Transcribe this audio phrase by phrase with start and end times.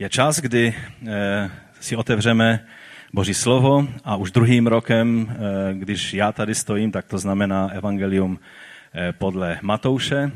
[0.00, 2.66] Je čas, kdy eh, si otevřeme
[3.12, 8.38] Boží slovo a už druhým rokem, eh, když já tady stojím, tak to znamená Evangelium
[8.94, 10.30] eh, podle Matouše.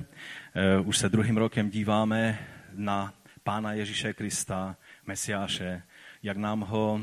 [0.84, 2.38] Už se druhým rokem díváme
[2.74, 3.14] na
[3.44, 5.82] Pána Ježíše Krista, Mesiáše,
[6.22, 7.00] jak nám ho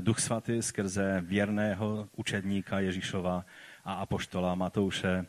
[0.00, 3.44] Duch Svatý skrze věrného učedníka Ježíšova
[3.84, 5.26] a apoštola Matouše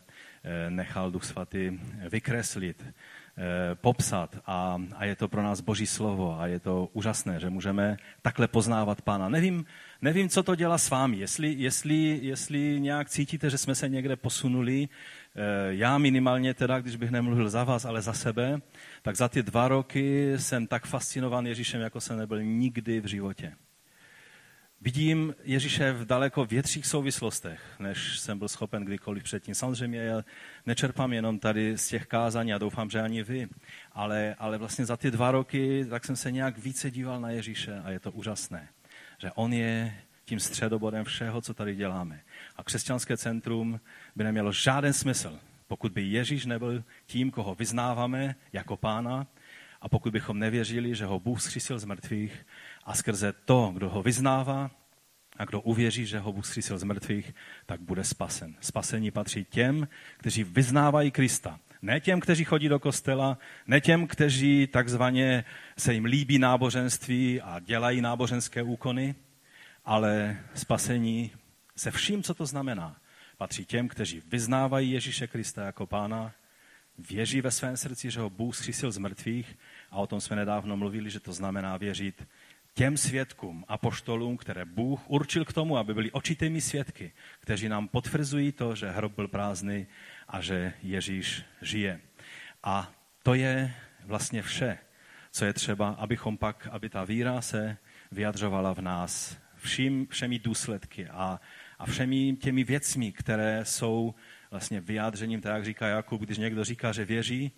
[0.70, 1.80] nechal Duch Svatý
[2.10, 2.86] vykreslit
[3.76, 7.98] popsat a, a je to pro nás boží slovo a je to úžasné, že můžeme
[8.22, 9.30] takhle poznávat Pána.
[9.30, 9.66] Nevím,
[10.02, 14.16] nevím co to dělá s vámi, jestli, jestli, jestli nějak cítíte, že jsme se někde
[14.16, 18.62] posunuli, eh, já minimálně teda, když bych nemluvil za vás, ale za sebe,
[19.02, 23.54] tak za ty dva roky jsem tak fascinovan Ježíšem, jako jsem nebyl nikdy v životě.
[24.82, 29.56] Vidím Ježíše v daleko větších souvislostech, než jsem byl schopen kdykoliv předtím.
[29.56, 30.24] Samozřejmě já
[30.66, 33.48] nečerpám jenom tady z těch kázání a doufám, že ani vy,
[33.92, 37.82] ale, ale vlastně za ty dva roky tak jsem se nějak více díval na Ježíše
[37.84, 38.68] a je to úžasné,
[39.18, 42.22] že on je tím středobodem všeho, co tady děláme.
[42.56, 43.80] A křesťanské centrum
[44.16, 49.28] by nemělo žádný smysl, pokud by Ježíš nebyl tím, koho vyznáváme jako pána
[49.82, 52.46] a pokud bychom nevěřili, že ho Bůh zkřísil z mrtvých
[52.86, 54.72] a skrze to, kdo ho vyznává
[55.38, 58.56] a kdo uvěří, že ho Bůh z mrtvých, tak bude spasen.
[58.62, 61.60] Spasení patří těm, kteří vyznávají Krista.
[61.82, 65.46] Ne těm, kteří chodí do kostela, ne těm, kteří takzvaně
[65.78, 69.16] se jim líbí náboženství a dělají náboženské úkony,
[69.86, 71.32] ale spasení
[71.76, 72.96] se vším, co to znamená,
[73.38, 76.32] patří těm, kteří vyznávají Ježíše Krista jako pána,
[76.98, 79.58] věří ve svém srdci, že ho Bůh zkřísil z mrtvých
[79.92, 82.28] a o tom jsme nedávno mluvili, že to znamená věřit
[82.76, 88.52] těm svědkům, apoštolům, které Bůh určil k tomu, aby byli očitými svědky, kteří nám potvrzují
[88.52, 89.88] to, že hrob byl prázdný
[90.28, 92.02] a že Ježíš žije.
[92.64, 92.92] A
[93.24, 93.74] to je
[94.06, 94.78] vlastně vše,
[95.32, 97.78] co je třeba, abychom pak, aby ta víra se
[98.12, 101.40] vyjadřovala v nás vším, všemi důsledky a,
[101.80, 104.16] a všemi těmi věcmi, které jsou
[104.52, 107.52] vlastně vyjádřením, tak jak říká Jakub, když někdo říká, že věří,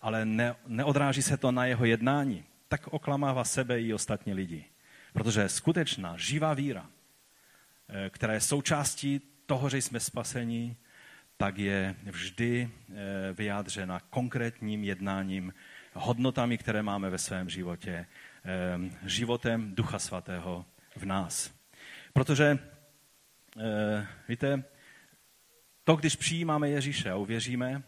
[0.00, 4.64] ale ne, neodráží se to na jeho jednání tak oklamává sebe i ostatní lidi.
[5.12, 6.86] Protože skutečná, živá víra,
[7.88, 10.76] eh, která je součástí toho, že jsme spaseni,
[11.36, 12.94] tak je vždy eh,
[13.32, 15.54] vyjádřena konkrétním jednáním,
[15.92, 18.06] hodnotami, které máme ve svém životě,
[18.44, 20.64] eh, životem Ducha Svatého
[20.96, 21.52] v nás.
[22.12, 22.58] Protože,
[24.28, 24.64] víte,
[25.84, 27.82] to, když přijímáme Ježíše a uvěříme,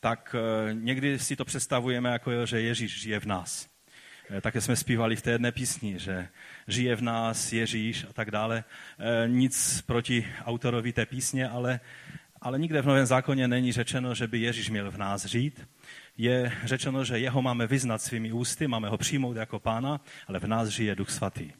[0.00, 0.36] tak
[0.72, 3.70] někdy si to představujeme jako, že Ježíš žije v nás.
[4.32, 6.28] Eh, také jsme zpívali v té jedné písni, že
[6.68, 8.64] žije v nás Ježíš a tak dále.
[8.98, 11.80] Eh, nic proti autorovi té písně, ale,
[12.40, 15.68] ale nikde v Novém zákoně není řečeno, že by Ježíš měl v nás žít.
[16.18, 20.46] Je řečeno, že jeho máme vyznat svými ústy, máme ho přijmout jako pána, ale v
[20.46, 21.52] nás žije Duch Svatý,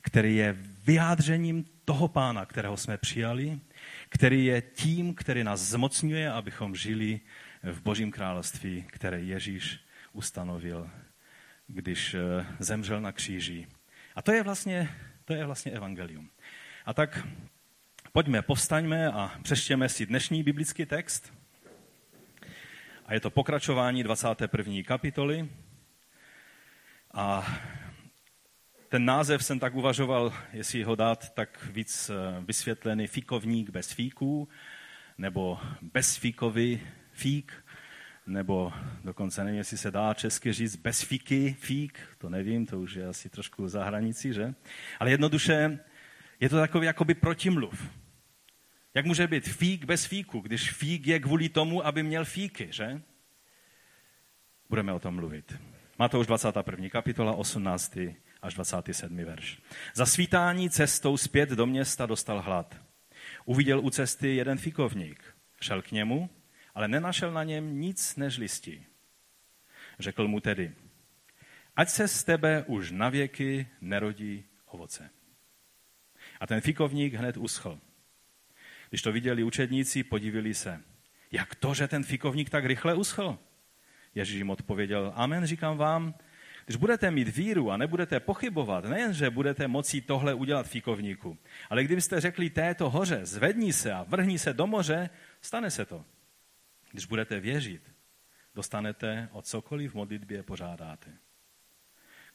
[0.00, 3.60] který je vyjádřením toho pána, kterého jsme přijali,
[4.08, 7.20] který je tím, který nás zmocňuje, abychom žili
[7.62, 9.80] v Božím království, které Ježíš
[10.12, 10.90] ustanovil
[11.66, 13.66] když eh, zemřel na kříži.
[14.14, 14.88] A to je vlastně,
[15.24, 16.30] to je vlastně evangelium.
[16.86, 17.26] A tak
[18.12, 21.32] pojďme, povstaňme a přeštěme si dnešní biblický text.
[23.06, 24.82] A je to pokračování 21.
[24.82, 25.48] kapitoly.
[27.14, 27.46] A
[28.88, 34.48] ten název jsem tak uvažoval, jestli ho dát tak víc eh, vysvětlený fikovník bez fíků,
[35.18, 36.80] nebo bezfíkový
[37.12, 37.65] fík,
[38.26, 38.72] nebo
[39.04, 43.06] dokonce nevím, jestli se dá česky říct bez fíky, fík, to nevím, to už je
[43.06, 44.54] asi trošku za hranicí, že?
[45.00, 45.78] Ale jednoduše
[46.40, 47.90] je to takový jakoby protimluv.
[48.94, 53.02] Jak může být fík bez fíku, když fík je kvůli tomu, aby měl fíky, že?
[54.68, 55.58] Budeme o tom mluvit.
[55.98, 56.88] Má to už 21.
[56.88, 57.98] kapitola, 18.
[58.42, 59.16] až 27.
[59.16, 59.58] verš.
[59.94, 62.76] Za svítání cestou zpět do města dostal hlad.
[63.44, 65.24] Uviděl u cesty jeden fikovník.
[65.60, 66.30] Šel k němu,
[66.76, 68.86] ale nenašel na něm nic než listí.
[69.98, 70.72] Řekl mu tedy,
[71.76, 75.10] ať se z tebe už na věky nerodí ovoce.
[76.40, 77.80] A ten fikovník hned uschl.
[78.88, 80.82] Když to viděli učedníci, podivili se.
[81.32, 83.38] Jak to, že ten fikovník tak rychle uschl?
[84.14, 86.14] Ježíš jim odpověděl, amen, říkám vám,
[86.64, 91.38] když budete mít víru a nebudete pochybovat, nejen, že budete moci tohle udělat fikovníku,
[91.70, 96.04] ale kdybyste řekli této hoře, zvedni se a vrhni se do moře, stane se to.
[96.96, 97.92] Když budete věřit,
[98.54, 101.12] dostanete o cokoliv v modlitbě požádáte.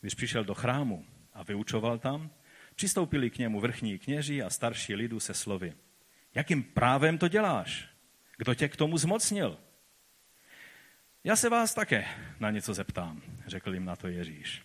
[0.01, 2.29] Když přišel do chrámu a vyučoval tam,
[2.75, 5.73] přistoupili k němu vrchní kněží a starší lidu se slovy.
[6.35, 7.89] Jakým právem to děláš?
[8.37, 9.57] Kdo tě k tomu zmocnil?
[11.23, 12.05] Já se vás také
[12.39, 14.63] na něco zeptám, řekl jim na to Ježíš.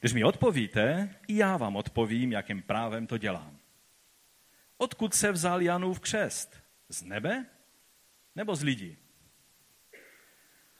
[0.00, 3.58] Když mi odpovíte, i já vám odpovím, jakým právem to dělám.
[4.76, 6.62] Odkud se vzal Janův křest?
[6.88, 7.46] Z nebe
[8.34, 8.96] nebo z lidí?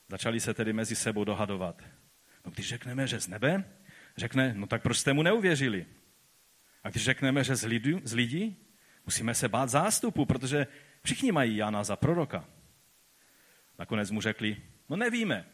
[0.08, 1.82] Začali se tedy mezi sebou dohadovat.
[2.44, 3.64] No když řekneme, že z nebe,
[4.17, 5.87] řekne, no tak proč jste mu neuvěřili?
[6.85, 8.56] A když řekneme, že z lidí, z lidí
[9.05, 10.67] musíme se bát zástupu, protože
[11.03, 12.49] všichni mají Jana za proroka.
[13.79, 15.47] Nakonec mu řekli, no nevíme.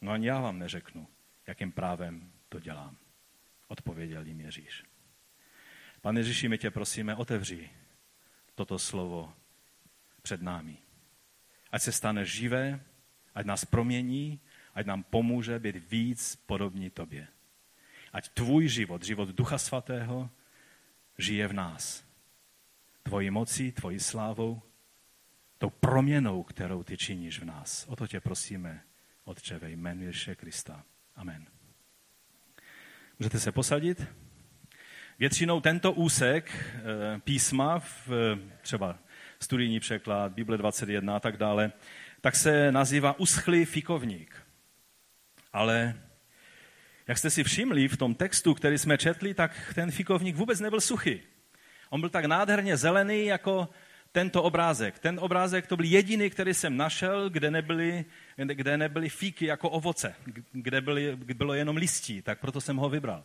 [0.00, 1.08] No ani já vám neřeknu,
[1.46, 2.96] jakým právem to dělám.
[3.68, 4.84] Odpověděl jim Ježíš.
[6.00, 7.70] Pane Ježíši, my tě prosíme, otevři
[8.54, 9.34] toto slovo
[10.22, 10.76] před námi.
[11.70, 12.80] Ať se stane živé,
[13.34, 14.40] ať nás promění,
[14.74, 17.26] ať nám pomůže být víc podobní tobě.
[18.12, 20.30] Ať tvůj život, život Ducha Svatého,
[21.18, 22.04] žije v nás.
[23.02, 24.62] Tvojí mocí, tvojí slávou,
[25.58, 27.86] tou proměnou, kterou ty činíš v nás.
[27.88, 28.82] O to tě prosíme,
[29.24, 30.84] Otče, ve jménu Ježíše Krista.
[31.16, 31.46] Amen.
[33.18, 34.06] Můžete se posadit?
[35.18, 38.08] Většinou tento úsek eh, písma, v,
[38.60, 38.98] třeba
[39.40, 41.72] studijní překlad, Bible 21 a tak dále,
[42.24, 44.36] tak se nazývá uschlý fikovník.
[45.52, 45.94] Ale
[47.08, 50.80] jak jste si všimli v tom textu, který jsme četli, tak ten fikovník vůbec nebyl
[50.80, 51.20] suchý.
[51.90, 53.68] On byl tak nádherně zelený jako
[54.12, 54.98] tento obrázek.
[54.98, 58.04] Ten obrázek to byl jediný, který jsem našel, kde nebyly,
[58.36, 60.14] kde nebyly fíky jako ovoce,
[60.52, 63.24] kde byly, bylo jenom listí, tak proto jsem ho vybral.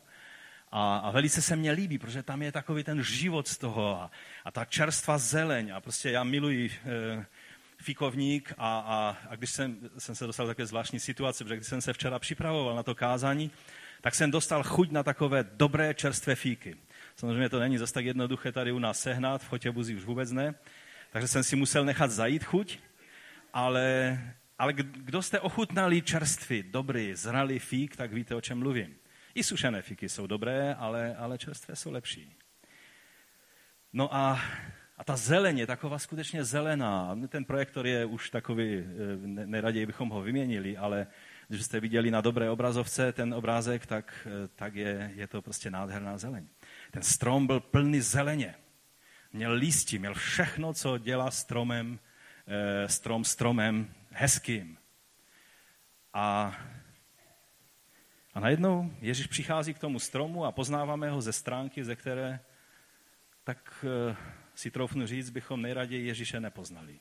[0.72, 4.12] A, a velice se mně líbí, protože tam je takový ten život z toho a,
[4.46, 5.72] a ta čerstvá zeleň.
[5.76, 7.26] A prostě já miluji e,
[7.82, 11.68] fíkovník a, a, a když jsem, jsem se dostal do takové zvláštní situace, protože když
[11.68, 13.52] jsem se včera připravoval na to kázání,
[14.02, 16.76] tak jsem dostal chuť na takové dobré čerstvé fíky.
[17.16, 20.56] Samozřejmě to není zase tak jednoduché tady u nás sehnat, v Chotěbuzi už vůbec ne,
[21.12, 22.80] takže jsem si musel nechat zajít chuť,
[23.54, 24.20] ale,
[24.60, 28.96] ale kdo jste ochutnali čerstvý, dobrý, zralý fík, tak víte, o čem mluvím.
[29.36, 32.36] I sušené fíky jsou dobré, ale, ale čerstvé jsou lepší.
[33.94, 34.42] No a,
[35.00, 37.16] a ta zeleň je taková skutečně zelená.
[37.28, 38.86] Ten projektor je už takový, eh,
[39.46, 41.08] neraději bychom ho vyměnili, ale
[41.48, 45.72] když jste viděli na dobré obrazovce ten obrázek, tak, eh, tak je, je to prostě
[45.72, 46.48] nádherná zeleň.
[46.92, 48.56] Ten strom byl plný zeleně.
[49.34, 52.00] Měl lístí, měl všechno, co dělá stromem,
[52.48, 54.78] eh, strom stromem hezkým.
[56.14, 56.58] A
[58.34, 62.40] a najednou Ježíš přichází k tomu stromu a poznáváme ho ze stránky, ze které,
[63.44, 63.86] tak
[64.60, 67.00] si troufnu říct, bychom nejraději Ježíše nepoznali.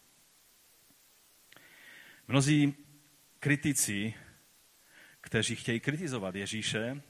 [2.28, 2.74] Mnozí
[3.40, 4.14] kritici,
[5.20, 7.02] kteří chtějí kritizovat Ježíše,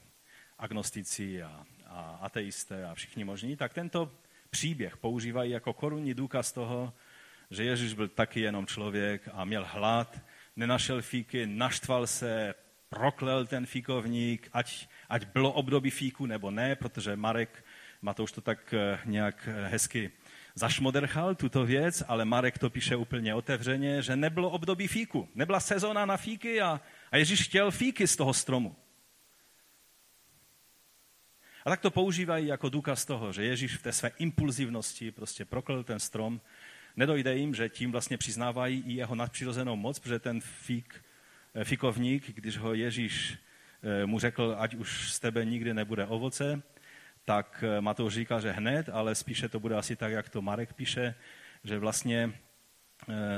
[0.57, 4.11] agnostici a, a ateisté a všichni možní, tak tento
[4.49, 6.93] příběh používají jako korunní důkaz toho,
[7.51, 10.19] že Ježíš byl taky jenom člověk a měl hlad,
[10.55, 12.53] nenašel fíky, naštval se,
[12.89, 17.65] proklel ten fíkovník, ať, ať bylo období fíku nebo ne, protože Marek
[18.01, 20.11] Matouš to tak eh, nějak eh, hezky
[20.59, 25.29] zašmoderchal, tuto věc, ale Marek to píše úplně otevřeně, že nebylo období fíku.
[25.35, 28.75] Nebyla sezóna na fíky a, a Ježíš chtěl fíky z toho stromu.
[31.65, 35.83] A tak to používají jako důkaz toho, že Ježíš v té své impulzivnosti prostě proklel
[35.83, 36.41] ten strom.
[36.95, 41.03] Nedojde jim, že tím vlastně přiznávají i jeho nadpřirozenou moc, protože ten fík
[41.53, 43.37] Eh, fikovník, když ho Ježíš
[43.83, 46.61] eh, mu řekl, ať už z tebe nikdy nebude ovoce,
[47.29, 50.73] tak eh, Matouš říká, že hned, ale spíše to bude asi tak, jak to Marek
[50.73, 51.15] píše,
[51.63, 52.33] že vlastně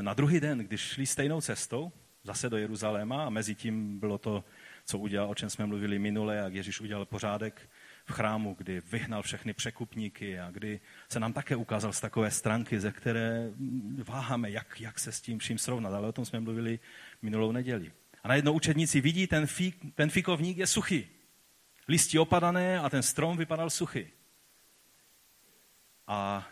[0.01, 1.91] na druhý den, když šli stejnou cestou,
[2.23, 4.43] zase do Jeruzaléma a mezi tím bylo to,
[4.85, 7.69] co udělal, o čem jsme mluvili minule, jak Ježíš udělal pořádek
[8.05, 10.79] v chrámu, kdy vyhnal všechny překupníky a kdy
[11.09, 13.49] se nám také ukázal z takové stránky, ze které
[14.07, 16.79] váháme, jak, jak se s tím vším srovnat, ale o tom jsme mluvili
[17.21, 17.91] minulou neděli.
[18.23, 21.20] A najednou učedníci vidí, ten, fík, ten fikovník je suchý.
[21.91, 24.07] Listí opadané a ten strom vypadal suchý.
[26.07, 26.47] A,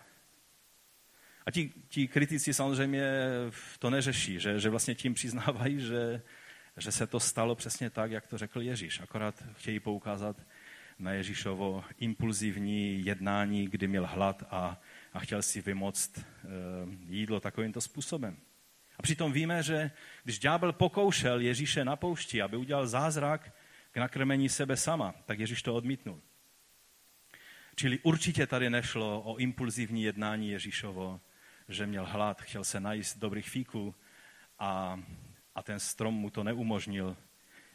[1.45, 3.03] a ti, ti kritici samozřejmě
[3.79, 6.21] to neřeší, že, že vlastně tím přiznávají, že,
[6.77, 8.99] že se to stalo přesně tak, jak to řekl Ježíš.
[8.99, 10.35] Akorát chtějí poukázat
[10.99, 14.81] na Ježíšovo impulzivní jednání, kdy měl hlad a,
[15.13, 16.23] a chtěl si vymoct e,
[17.07, 18.37] jídlo takovýmto způsobem.
[18.97, 19.91] A přitom víme, že
[20.23, 23.51] když ďábel pokoušel Ježíše na poušti, aby udělal zázrak
[23.99, 26.21] nakrmení sebe sama, tak Ježíš to odmítnul.
[27.75, 31.21] Čili určitě tady nešlo o impulzivní jednání Ježíšovo,
[31.69, 33.95] že měl hlad, chtěl se najíst dobrých fíků
[34.59, 34.99] a,
[35.55, 37.17] a ten strom mu to neumožnil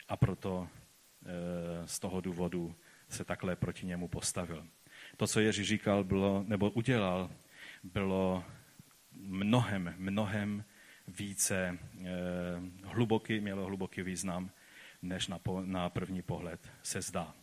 [0.08, 2.76] a proto e, z toho důvodu
[3.08, 4.66] se takhle proti němu postavil.
[5.16, 7.30] To, co Ježíš říkal, bylo, nebo udělal,
[7.82, 8.44] bylo
[9.12, 10.64] mnohem, mnohem
[11.08, 12.06] více eh,
[12.84, 14.50] hluboký, mělo hluboký význam,
[15.04, 17.34] než na, po, na první pohled se zdá.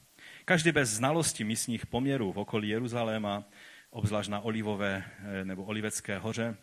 [0.45, 3.43] Každý bez znalosti místních poměrů v okolí Jeruzaléma,
[3.89, 6.57] obzvlášť na Olivové eh, nebo Olivecké hoře,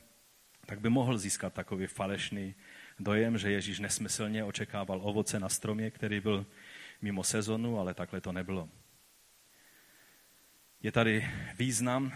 [0.67, 2.55] tak by mohl získat takový falešný
[2.99, 6.47] dojem, že Ježíš nesmyslně očekával ovoce na stromě, který byl
[7.03, 8.69] mimo sezonu, ale takhle to nebylo.
[10.83, 11.29] Je tady
[11.59, 12.13] význam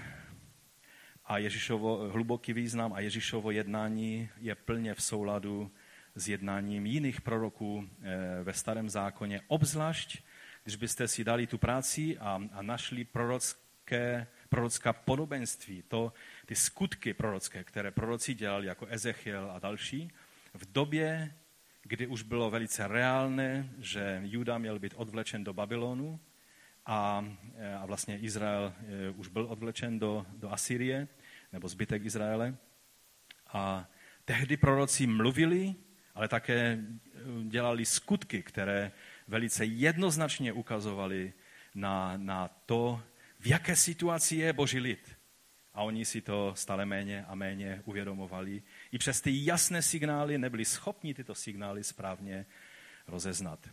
[1.25, 5.71] a Ježíšovo, hluboký význam a Ježíšovo jednání je plně v souladu
[6.15, 10.23] s jednáním jiných proroků eh, ve starém zákoně, obzvlášť,
[10.65, 16.13] když byste si dali tu práci a, a našli prorocké, prorocká podobenství, to,
[16.47, 20.11] ty skutky prorocké, které proroci dělali jako Ezechiel a další,
[20.55, 21.35] v době,
[21.83, 26.21] kdy už bylo velice reálné, že Juda měl být odvlečen do Babylonu
[26.87, 27.25] a,
[27.57, 31.09] eh, a vlastně Izrael eh, už byl odvlečen do, do Asýrie,
[31.53, 32.57] nebo zbytek Izraele.
[33.53, 33.89] A
[34.25, 35.75] tehdy proroci mluvili
[36.15, 38.93] ale také eh, dělali skutky, které
[39.29, 41.33] velice jednoznačně ukazovaly
[41.75, 43.03] na, na to,
[43.41, 45.17] v jaké situaci je boží lid.
[45.75, 48.63] A oni si to stále méně a méně uvědomovali.
[48.93, 52.47] I přes ty jasné signály nebyli schopni tyto signály správně
[53.07, 53.69] rozeznat.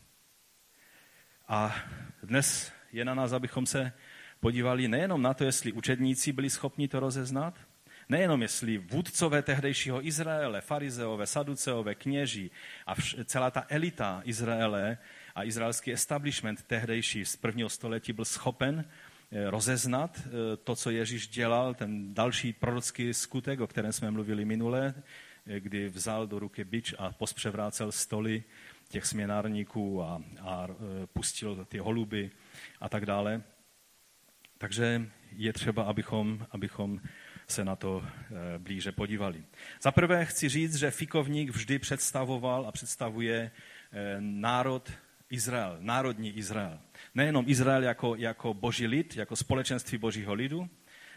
[1.48, 1.76] A
[2.24, 3.94] dnes je na nás, abychom se
[4.40, 7.60] podívali nejenom na to, jestli učedníci byli schopni to rozeznat,
[8.12, 12.52] Nejenom jestli vůdcové tehdejšího Izraele, farizeové, saduceové, kněží
[12.86, 14.98] a vš- celá ta elita Izraele
[15.36, 18.86] a izraelský establishment tehdejší z prvního století byl schopen
[19.32, 24.46] eh, rozeznat eh, to, co Ježíš dělal, ten další prorocký skutek, o kterém jsme mluvili
[24.46, 24.94] minule,
[25.48, 28.44] eh, kdy vzal do ruky bič a pospřevrácel stoly
[28.90, 30.68] těch směnárníků a, a
[31.14, 32.32] pustil ty holuby
[32.82, 33.44] a tak dále.
[34.58, 37.02] Takže je třeba, abychom, abychom
[37.52, 39.44] se na to eh, blíže podívali.
[39.82, 43.52] Za prvé chci říct, že fikovník vždy představoval a představuje
[43.92, 44.92] eh, národ
[45.30, 46.80] Izrael, národní Izrael.
[47.16, 50.70] Nejenom Izrael jako, jako boží lid, jako společenství božího lidu,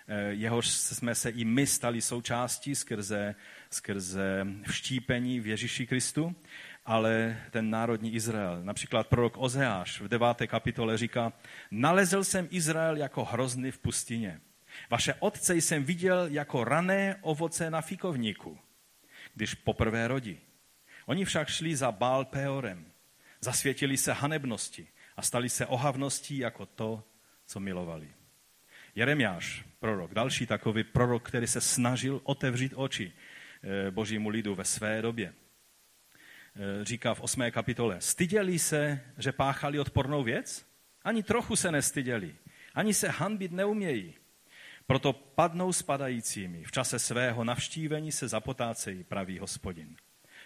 [0.08, 3.34] eh, jehož jsme se i my stali součástí skrze,
[3.70, 6.34] skrze vštípení v Ježíši Kristu,
[6.84, 8.60] ale ten národní Izrael.
[8.62, 11.32] Například prorok Ozeáš v deváté kapitole říká,
[11.70, 14.40] nalezl jsem Izrael jako hrozny v pustině.
[14.91, 18.59] Vaše otce jsem viděl jako rané ovoce na fikovníku,
[19.35, 20.41] když poprvé rodí.
[21.07, 22.87] Oni však šli za Bál Peorem,
[23.41, 27.05] zasvětili se hanebnosti a stali se ohavností jako to,
[27.47, 28.09] co milovali.
[28.95, 33.12] Jeremiáš, prorok, další takový prorok, který se snažil otevřít oči
[33.62, 35.35] eh, božímu lidu ve své době.
[36.57, 37.50] Eh, říká v 8.
[37.50, 40.67] kapitole, styděli se, že páchali odpornou věc?
[41.05, 42.35] Ani trochu se nestyděli,
[42.75, 44.14] ani se hanbit neumějí.
[44.86, 46.64] Proto padnou spadajícími.
[46.64, 49.96] V čase svého navštívení se zapotácejí, pravý hospodin.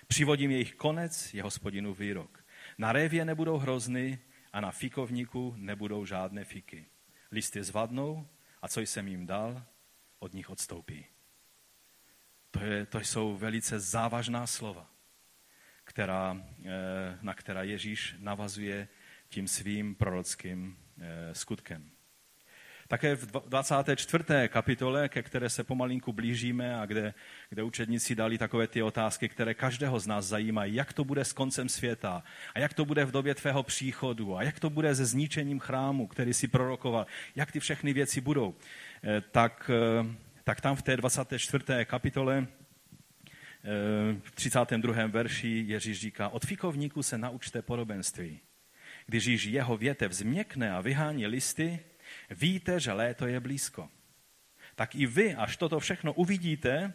[0.06, 2.44] Přivodím jejich konec, je hospodinu výrok.
[2.78, 4.18] Na révě nebudou hrozny
[4.52, 6.86] a na fikovníku nebudou žádné fiky.
[7.30, 8.28] Listy zvadnou
[8.62, 9.62] a co jsem jim dal,
[10.18, 11.06] od nich odstoupí.
[12.50, 14.90] To, je, to jsou velice závažná slova,
[15.84, 18.88] která, eh, na která Ježíš navazuje
[19.28, 21.90] tím svým prorockým eh, skutkem.
[22.88, 24.24] Také v 24.
[24.48, 27.14] kapitole, ke které se pomalinku blížíme a kde,
[27.50, 31.32] kde učedníci dali takové ty otázky, které každého z nás zajímají, jak to bude s
[31.32, 32.22] koncem světa
[32.54, 36.06] a jak to bude v době tvého příchodu a jak to bude se zničením chrámu,
[36.06, 38.54] který si prorokoval, jak ty všechny věci budou.
[39.04, 41.84] Eh, tak, eh, tak tam v té 24.
[41.84, 42.46] kapitole
[43.64, 43.70] eh,
[44.22, 45.06] v 32.
[45.06, 48.40] verši Ježíš říká, od fikovníku se naučte podobenství.
[49.06, 51.80] Když již jeho větev změkne a vyhání listy,
[52.30, 53.88] Víte, že léto je blízko.
[54.74, 56.92] Tak i vy, až toto všechno uvidíte,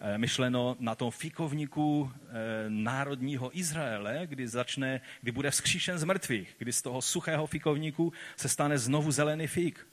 [0.00, 2.30] eh, myšleno na tom fikovníku eh,
[2.68, 8.48] národního Izraele, kdy začne, kdy bude vzkříšen z mrtvých, kdy z toho suchého fikovníku se
[8.48, 9.86] stane znovu zelený fík.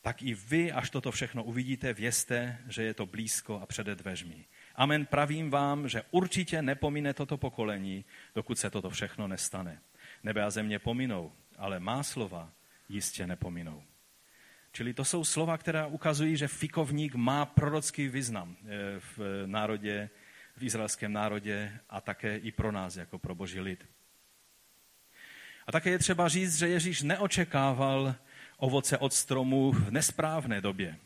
[0.00, 4.44] Tak i vy, až toto všechno uvidíte, vězte, že je to blízko a přede dveřmi.
[4.74, 8.04] Amen, pravím vám, že určitě nepomine toto pokolení,
[8.34, 9.80] dokud se toto všechno nestane.
[10.22, 12.52] Nebe a země pominou, ale má slova
[12.88, 13.82] jistě nepominou.
[14.72, 18.66] Čili to jsou slova, která ukazují, že fikovník má prorocký význam eh,
[19.16, 20.10] v národě,
[20.56, 23.84] v izraelském národě a také i pro nás, jako pro boží lid.
[25.66, 28.14] A také je třeba říct, že Ježíš neočekával
[28.56, 30.96] ovoce od stromu v nesprávné době.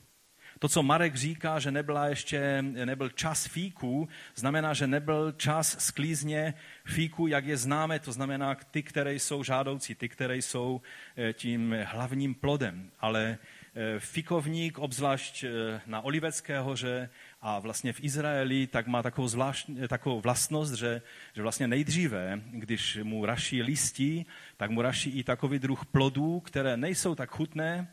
[0.62, 6.54] To, co Marek říká, že nebyla ještě, nebyl čas fíků, znamená, že nebyl čas sklízně
[6.85, 10.81] fíků, jak je známe, to znamená ty, které jsou žádoucí, ty, které jsou
[11.16, 12.90] eh, tím hlavním plodem.
[13.00, 13.38] Ale
[13.75, 19.66] eh, fikovník, obzvlášť eh, na Olivecké hoře A vlastně v Izraeli tak má takovou, zvlášť,
[19.88, 21.02] takovou vlastnost, že,
[21.35, 24.26] že vlastně nejdříve, když mu raší listí,
[24.57, 27.88] tak mu raší i takový druh plodů, které nejsou tak chutné,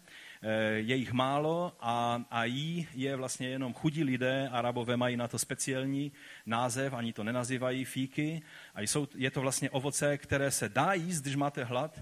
[0.75, 5.39] je jich málo a, a jí je vlastně jenom chudí lidé, arabové mají na to
[5.39, 6.12] speciální
[6.46, 8.41] název, ani to nenazývají fíky
[8.75, 12.00] a jsou, je to vlastně ovoce, které se dá jíst, když máte hlad,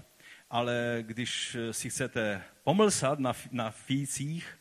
[0.50, 4.58] ale když si chcete pomlsat na, na fících,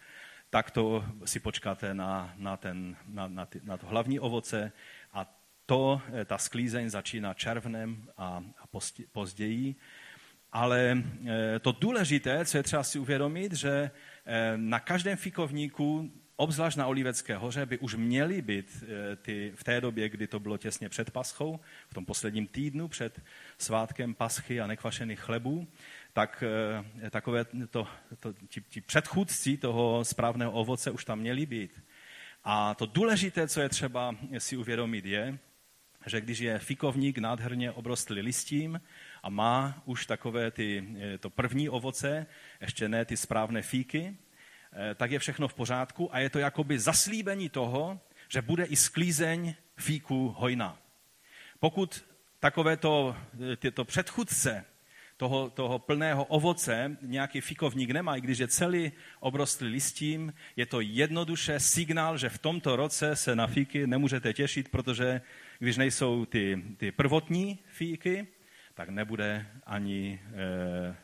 [0.50, 4.72] tak to si počkáte na, na, ten, na, na, ty, na to hlavní ovoce
[5.14, 5.26] a
[5.66, 8.64] to, eh, ta sklízeň začíná červnem a, a
[9.12, 9.76] později.
[10.58, 13.92] Ale eh, to důležité, co je třeba si uvědomit, že
[14.26, 18.84] eh, na každém fikovníku, obzvlášť na Olivecké hoře, by už měly být
[19.22, 21.60] ty, v té době, kdy to bylo těsně před paschou,
[21.90, 23.22] v tom posledním týdnu před
[23.58, 25.68] svátkem paschy a nekvašených chlebů,
[26.14, 26.44] tak
[27.04, 27.88] eh, takové to,
[28.20, 31.84] to, ti, ti předchůdci toho správného ovoce už tam měli být.
[32.44, 35.38] A to důležité, co je třeba si uvědomit, je,
[36.06, 38.82] že když je fikovník nádherně obrostlý listím
[39.28, 42.26] a má už takové ty, eh, to první ovoce,
[42.62, 44.16] ještě ne ty správné fíky,
[44.74, 48.76] eh, tak je všechno v pořádku a je to jakoby zaslíbení toho, že bude i
[48.76, 50.80] sklízeň fíku hojná.
[51.60, 52.06] Pokud
[52.40, 53.16] takovéto
[53.60, 54.66] tyto předchůdce
[55.18, 60.82] toho, toho plného ovoce nějaký fikovník nemá, i když je celý obrostlý listím, je to
[60.82, 65.22] jednoduše signál, že v tomto roce se na fíky nemůžete těšit, protože
[65.60, 68.28] když nejsou ty, ty prvotní fíky,
[68.78, 70.96] tak nebude ani e, e,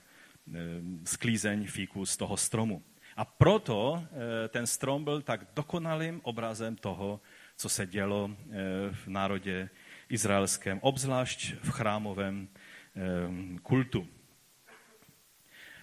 [1.06, 2.84] sklízeň fíku z toho stromu.
[3.18, 7.22] A proto e, ten strom byl tak dokonalým obrazem toho,
[7.58, 8.56] co se dělo e,
[8.94, 9.70] v národě
[10.10, 12.48] izraelském, obzvlášť v chrámovém
[12.96, 14.08] Ehm, kultu.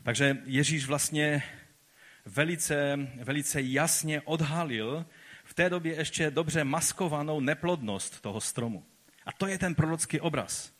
[0.02, 1.42] Takže Ježíš vlastně
[2.24, 5.06] velice, velice jasně odhalil
[5.44, 8.86] v té době ještě dobře maskovanou neplodnost toho stromu.
[9.26, 10.72] A to je ten prorocký obraz.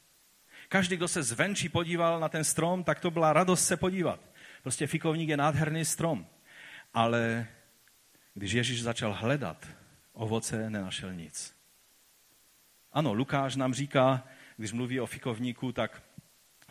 [0.73, 4.21] Každý, kdo se zvenčí podíval na ten strom, tak to byla radost se podívat.
[4.63, 6.27] Prostě fikovník je nádherný strom.
[6.95, 7.47] Ale
[8.35, 9.67] když Ježíš začal hledat
[10.13, 11.57] ovoce, nenašel nic.
[12.93, 14.23] Ano, Lukáš nám říká,
[14.57, 16.03] když mluví o fikovníku, tak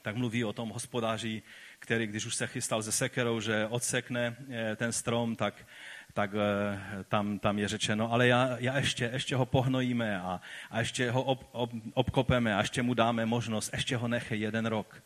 [0.01, 1.41] tak mluví o tom hospodáři,
[1.79, 5.65] který, když už se chystal ze sekerou, že odsekne eh, ten strom, tak,
[6.13, 10.80] tak eh, tam, tam je řečeno, ale já, já ještě, ještě ho pohnojíme a, a
[10.80, 15.04] ještě ho ob, ob, obkopeme a ještě mu dáme možnost, ještě ho neche jeden rok.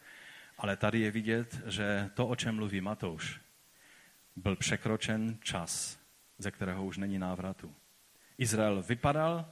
[0.58, 3.42] Ale tady je vidět, že to, o čem mluví Matouš,
[4.36, 6.00] byl překročen čas,
[6.38, 7.76] ze kterého už není návratu.
[8.38, 9.46] Izrael vypadal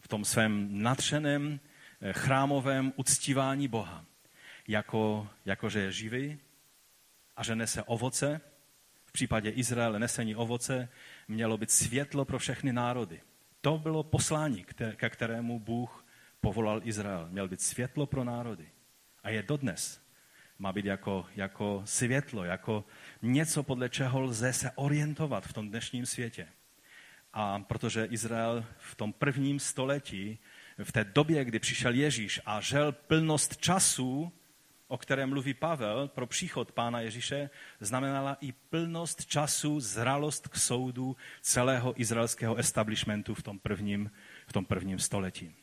[0.00, 1.60] v tom svém natřeném
[2.04, 4.04] Eh, chrámovém uctívání Boha,
[4.68, 6.38] jako, jako že je živý
[7.36, 8.40] a že nese ovoce.
[9.12, 10.88] V případě Izraele nesení ovoce
[11.28, 13.20] mělo být světlo pro všechny národy.
[13.60, 14.64] To bylo poslání,
[14.96, 16.06] ke kterému Bůh
[16.40, 17.28] povolal Izrael.
[17.30, 18.68] Měl být světlo pro národy.
[19.22, 20.02] A je dodnes.
[20.58, 22.84] Má být jako, jako světlo, jako
[23.22, 26.48] něco, podle čeho lze se orientovat v tom dnešním světě.
[27.32, 30.38] A protože Izrael v tom prvním století
[30.84, 34.32] v té době, kdy přišel Ježíš a žel plnost času,
[34.92, 37.50] o kterém mluví Pavel pro příchod Pána Ježíše,
[37.80, 44.10] znamenala i plnost času, zralost k soudu celého izraelského establishmentu v tom prvním,
[44.46, 45.61] v tom prvním století.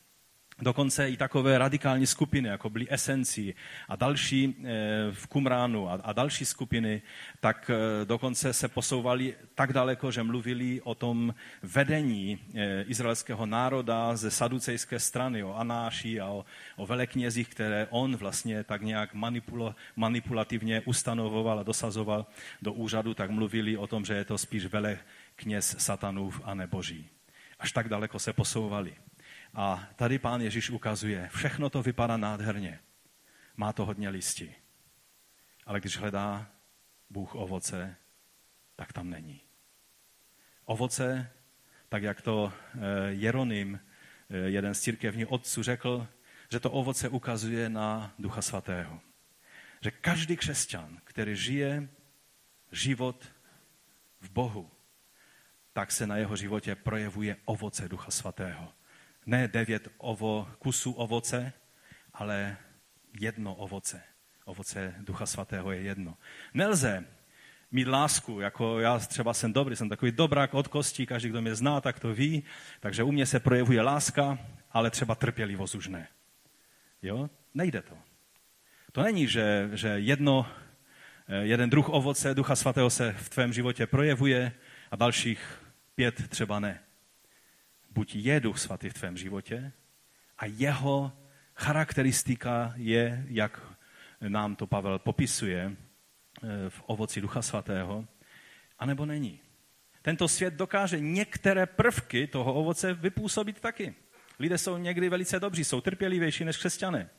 [0.62, 3.54] Dokonce i takové radikální skupiny, jako byly Esenci
[3.88, 4.68] a další eh,
[5.12, 7.02] v Kumránu a, další skupiny,
[7.40, 14.16] tak eh, dokonce se posouvali tak daleko, že mluvili o tom vedení eh, izraelského národa
[14.16, 16.44] ze saducejské strany, o Anáši a o,
[16.76, 22.26] o veleknězích, které on vlastně tak nějak manipulo, manipulativně ustanovoval a dosazoval
[22.62, 27.08] do úřadu, tak mluvili o tom, že je to spíš velekněz satanův a neboží.
[27.58, 28.94] Až tak daleko se posouvali.
[29.54, 32.80] A tady pán Ježíš ukazuje, všechno to vypadá nádherně.
[33.56, 34.54] Má to hodně listí.
[35.66, 36.50] Ale když hledá
[37.10, 37.96] Bůh ovoce,
[38.76, 39.40] tak tam není.
[40.64, 41.30] Ovoce,
[41.88, 43.80] tak jak to eh, Jeronym,
[44.30, 46.08] eh, jeden z církevních otců, řekl,
[46.50, 49.00] že to ovoce ukazuje na Ducha Svatého.
[49.80, 51.88] Že každý křesťan, který žije
[52.72, 53.32] život
[54.20, 54.70] v Bohu,
[55.72, 58.72] tak se na jeho životě projevuje ovoce Ducha Svatého
[59.26, 61.52] ne devět ovo, kusů ovoce,
[62.14, 62.56] ale
[63.20, 64.02] jedno ovoce.
[64.44, 66.16] Ovoce Ducha Svatého je jedno.
[66.54, 67.04] Nelze
[67.70, 71.54] mít lásku, jako já třeba jsem dobrý, jsem takový dobrák od kosti, každý, kdo mě
[71.54, 72.42] zná, tak to ví,
[72.80, 74.38] takže u mě se projevuje láska,
[74.70, 76.08] ale třeba trpělivost už ne.
[77.02, 77.30] Jo?
[77.54, 77.98] Nejde to.
[78.92, 80.46] To není, že, že jedno,
[81.42, 84.52] jeden druh ovoce Ducha Svatého se v tvém životě projevuje
[84.90, 85.62] a dalších
[85.94, 86.80] pět třeba ne.
[87.90, 89.72] Buď je duch svatý v tvém životě
[90.38, 91.12] a jeho
[91.54, 93.60] charakteristika je, jak
[94.20, 98.06] nám to Pavel popisuje eh, v ovoci ducha svatého,
[98.78, 99.40] anebo není.
[100.02, 103.94] Tento svět dokáže některé prvky toho ovoce vypůsobit taky.
[104.38, 107.10] Lidé jsou někdy velice dobří, jsou trpělivější než křesťané.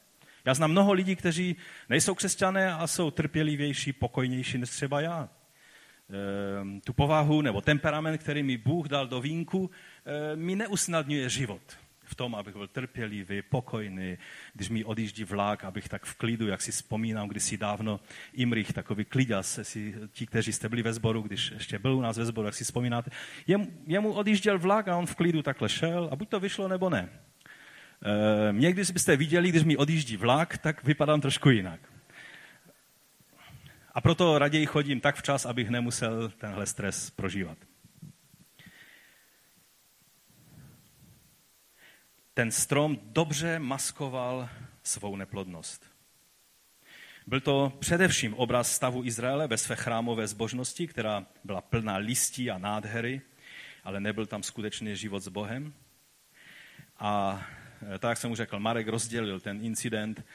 [0.45, 1.55] Já znám mnoho lidí, kteří
[1.89, 5.29] nejsou křesťané a jsou trpělivější, pokojnější než třeba já.
[6.11, 9.71] Ehm, tu povahu nebo temperament, který mi Bůh dal do vínku,
[10.05, 11.61] ehm, mi neusnadňuje život
[12.03, 14.17] v tom, abych byl trpělivý, pokojný,
[14.53, 17.99] když mi odjíždí vlak, abych tak v klidu, jak si vzpomínám, když si dávno
[18.33, 22.17] Imrich, takový klidas, si, ti, kteří jste byli ve sboru, když ještě byl u nás
[22.17, 23.11] ve sboru, jak si vzpomínáte,
[23.47, 26.89] jemu, jemu odjížděl vlak a on v klidu takhle šel a buď to vyšlo, nebo
[26.89, 27.09] ne.
[27.09, 31.90] E, někdy byste viděli, když mi odjíždí vlak, tak vypadám trošku jinak.
[33.91, 37.57] A proto raději chodím tak včas, abych nemusel tenhle stres prožívat.
[42.33, 44.49] ten strom dobře maskoval
[44.83, 45.91] svou neplodnost.
[47.27, 52.57] Byl to především obraz stavu Izraele ve své chrámové zbožnosti, která byla plná listí a
[52.57, 53.21] nádhery,
[53.83, 55.73] ale nebyl tam skutečný život s Bohem.
[56.97, 57.43] A
[57.95, 60.25] e, tak, jak jsem už řekl, Marek rozdělil ten incident,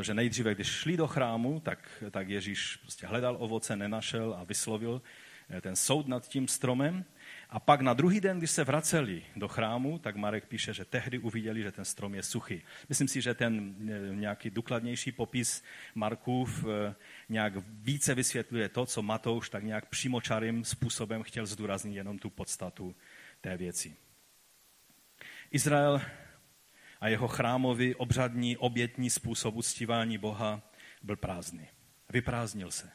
[0.00, 5.02] že nejdříve, když šli do chrámu, tak, tak Ježíš prostě hledal ovoce, nenašel a vyslovil
[5.50, 7.04] e, ten soud nad tím stromem.
[7.50, 11.18] A pak na druhý den, když se vraceli do chrámu, tak Marek píše, že tehdy
[11.18, 12.62] uviděli, že ten strom je suchý.
[12.88, 16.94] Myslím si, že ten eh, nějaký důkladnější popis Markův eh,
[17.28, 22.94] nějak více vysvětluje to, co Matouš tak nějak přímočarým způsobem chtěl zdůraznit jenom tu podstatu
[23.40, 23.96] té věci.
[25.50, 26.00] Izrael
[27.00, 30.62] a jeho chrámový obřadní obětní způsob uctívání Boha
[31.02, 31.68] byl prázdný.
[32.12, 32.90] Vyprázdnil se.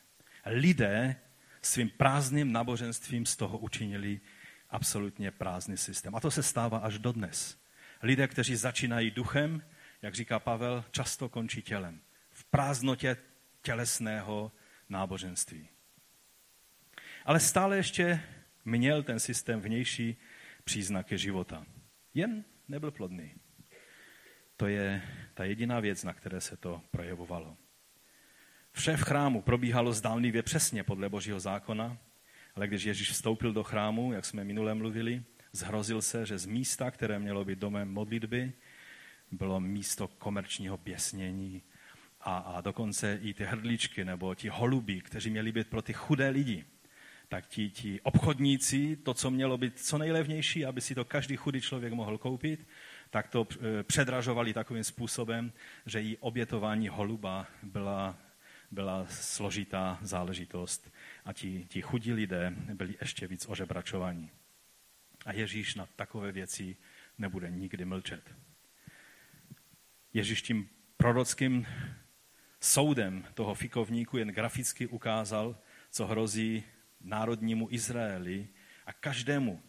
[0.46, 1.16] Lidé
[1.62, 4.22] svým prázdným náboženstvím z toho učinili
[4.70, 6.16] absolutně prázdný systém.
[6.16, 7.58] A to se stává až dodnes.
[8.02, 9.64] Lidé, kteří začínají duchem,
[10.02, 12.02] jak říká Pavel, často končí tělem.
[12.30, 13.18] V prázdnotě
[13.62, 14.52] tělesného
[14.90, 15.70] náboženství.
[17.26, 18.24] Ale stále ještě
[18.66, 20.18] měl ten systém vnější
[20.64, 21.66] příznaky života.
[22.14, 23.36] Jen nebyl plodný.
[24.58, 25.02] To je
[25.34, 27.58] ta jediná věc, na které se to projevovalo.
[28.72, 31.98] Vše v chrámu probíhalo zdánlivě přesně podle božího zákona,
[32.56, 36.92] ale když Ježíš vstoupil do chrámu, jak jsme minule mluvili, zhrozil se, že z místa,
[36.92, 38.54] které mělo být domem modlitby,
[39.32, 41.62] bylo místo komerčního běsnění
[42.22, 46.30] a, a dokonce i ty hrdličky nebo ti holuby, kteří měli být pro ty chudé
[46.30, 46.66] lidi,
[47.28, 51.62] tak ti, ti obchodníci, to, co mělo být co nejlevnější, aby si to každý chudý
[51.62, 52.68] člověk mohl koupit,
[53.10, 55.54] tak to eh, předražovali takovým způsobem,
[55.86, 58.18] že i obětování holuba byla
[58.72, 60.92] byla složitá záležitost
[61.26, 64.32] a ti, ti chudí lidé byli ještě víc ožebračovaní.
[65.26, 66.76] A Ježíš na takové věci
[67.18, 68.36] nebude nikdy mlčet.
[70.14, 71.68] Ježíš tím prorockým
[72.60, 75.58] soudem toho fikovníku jen graficky ukázal,
[75.92, 76.64] co hrozí
[77.02, 78.48] národnímu Izraeli
[78.86, 79.62] a každému,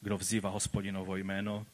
[0.00, 1.66] kdo vzývá hospodinovo jméno,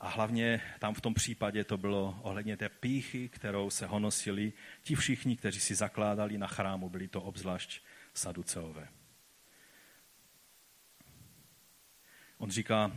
[0.00, 4.94] a hlavně tam v tom případě to bylo ohledně té píchy, kterou se honosili ti
[4.94, 7.80] všichni, kteří si zakládali na chrámu, byli to obzvlášť
[8.14, 8.88] saduceové.
[12.38, 12.92] On říká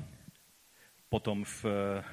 [1.09, 1.65] potom, v,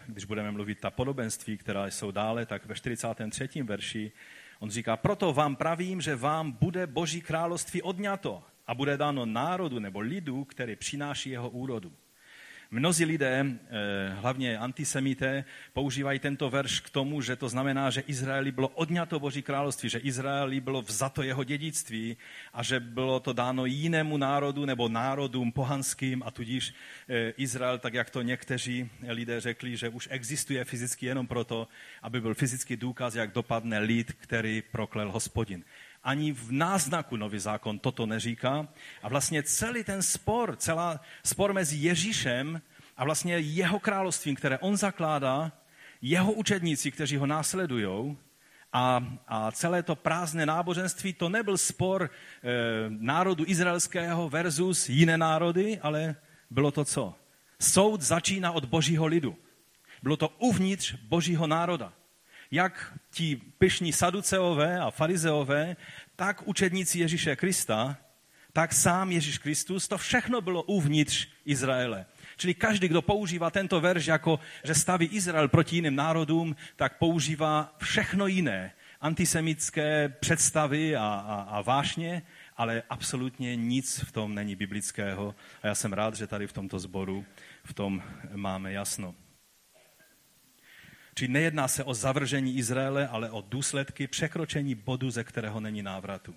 [0.07, 3.63] když budeme mluvit ta podobenství, která jsou dále, tak ve 43.
[3.63, 4.13] verši
[4.59, 9.79] on říká, proto vám pravím, že vám bude Boží království odňato a bude dáno národu
[9.79, 11.93] nebo lidu, který přináší jeho úrodu.
[12.73, 18.53] Mnozí lidé, eh, hlavně antisemité, používají tento verš k tomu, že to znamená, že Izraeli
[18.53, 22.17] bylo odňato Boží království, že Izraeli bylo vzato jeho dědictví
[22.53, 26.75] a že bylo to dáno jinému národu nebo národům pohanským a tudíž
[27.09, 31.69] eh, Izrael, tak jak to někteří lidé řekli, že už existuje fyzicky jenom proto,
[32.03, 35.65] aby byl fyzický důkaz, jak dopadne lid, který proklel hospodin
[36.05, 38.69] ani v náznaku nový zákon toto neříká.
[39.03, 42.63] A vlastně celý ten spor, celá spor mezi Ježíšem
[42.97, 45.53] a vlastně jeho královstvím, které on zakládá,
[46.03, 48.17] jeho učedníci, kteří ho následují,
[48.73, 52.11] a, a celé to prázdné náboženství, to nebyl spor e,
[52.89, 56.17] národu izraelského versus jiné národy, ale
[56.51, 57.15] bylo to co?
[57.61, 59.37] Soud začíná od božího lidu.
[60.03, 61.93] Bylo to uvnitř božího národa
[62.51, 65.77] jak ti pyšní saduceové a farizeové,
[66.17, 67.97] tak učedníci Ježíše Krista,
[68.53, 72.07] tak sám Ježíš Kristus, to všechno bylo uvnitř Izraele.
[72.37, 77.75] Čili každý, kdo používá tento verš jako, že staví Izrael proti jiným národům, tak používá
[77.79, 82.23] všechno jiné, antisemické představy a, a, a vášně,
[82.57, 86.79] ale absolutně nic v tom není biblického a já jsem rád, že tady v tomto
[86.79, 87.25] sboru
[87.65, 88.03] v tom
[88.35, 89.15] máme jasno.
[91.15, 96.35] Či nejedná se o zavržení Izraele, ale o důsledky překročení bodu, ze kterého není návratu.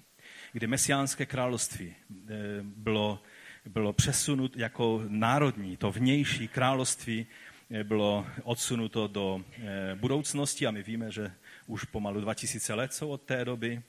[0.51, 3.19] Kdy mesiánské království eh, bylo,
[3.65, 7.27] bylo přesunut jako národní, to vnější království
[7.71, 11.31] eh, bylo odsunuto do eh, budoucnosti a my víme, že
[11.67, 13.81] už pomalu 2000 let jsou od té doby,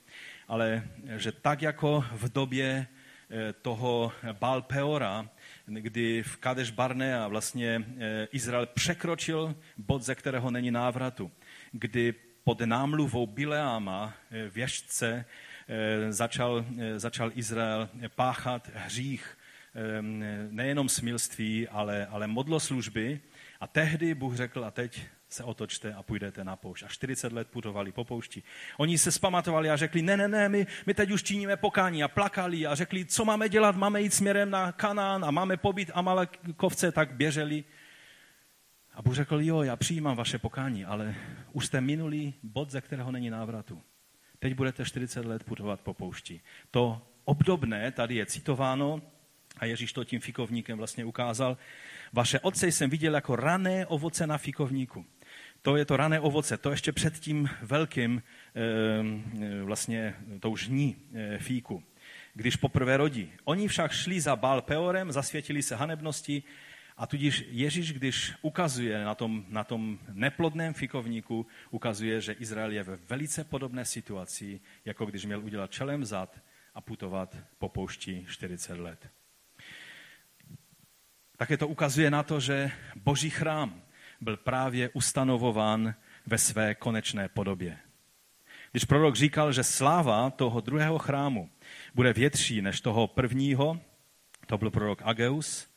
[0.48, 0.82] ale
[1.16, 2.86] že tak jako v době
[3.62, 5.28] toho Baal Peora,
[5.66, 7.84] kdy v Kadeš Barnea vlastně
[8.32, 11.30] Izrael překročil bod, ze kterého není návratu,
[11.72, 14.14] kdy pod námluvou Bileáma,
[14.50, 15.24] věžce,
[16.10, 16.64] začal,
[16.96, 19.38] začal Izrael páchat hřích
[20.50, 23.20] nejenom smilství, ale, ale modloslužby.
[23.60, 26.82] A tehdy Bůh řekl, a teď se otočte a půjdete na poušť.
[26.82, 28.42] A 40 let putovali po poušti.
[28.78, 32.08] Oni se spamatovali a řekli, ne, ne, ne, my, my teď už činíme pokání a
[32.08, 36.92] plakali a řekli, co máme dělat, máme jít směrem na Kanán a máme pobyt Amalekovce,
[36.92, 37.64] tak běželi.
[38.94, 41.14] A Bůh řekl, jo, já přijímám vaše pokání, ale
[41.52, 43.82] už jste minulý bod, ze kterého není návratu.
[44.38, 46.40] Teď budete 40 let putovat po poušti.
[46.70, 49.02] To obdobné tady je citováno
[49.58, 51.56] a Ježíš to tím fikovníkem vlastně ukázal.
[52.12, 55.06] Vaše otce jsem viděl jako rané ovoce na fikovníku.
[55.64, 58.22] To je to rané ovoce, to ještě před tím velkým
[58.54, 61.82] e, vlastně tou žní e, fíku,
[62.34, 63.32] když poprvé rodí.
[63.44, 66.42] Oni však šli za Bál Peorem, zasvětili se hanebnosti
[66.96, 72.82] a tudíž Ježíš, když ukazuje na tom, na tom neplodném fikovníku, ukazuje, že Izrael je
[72.82, 76.40] ve velice podobné situaci, jako když měl udělat čelem zad
[76.74, 79.08] a putovat po poušti 40 let.
[81.36, 83.82] Také to ukazuje na to, že boží chrám
[84.20, 85.94] byl právě ustanovován
[86.26, 87.78] ve své konečné podobě.
[88.74, 91.50] Když prorok říkal, že sláva toho druhého chrámu
[91.94, 93.80] bude větší než toho prvního,
[94.46, 95.68] to byl prorok Ageus,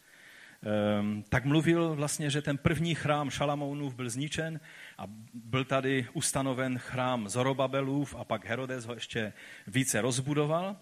[0.63, 4.59] ehm, tak mluvil vlastně, že ten první chrám Šalamounův byl zničen
[4.97, 9.33] a byl tady ustanoven chrám Zorobabelův a pak Herodes ho ještě
[9.67, 10.75] více rozbudoval.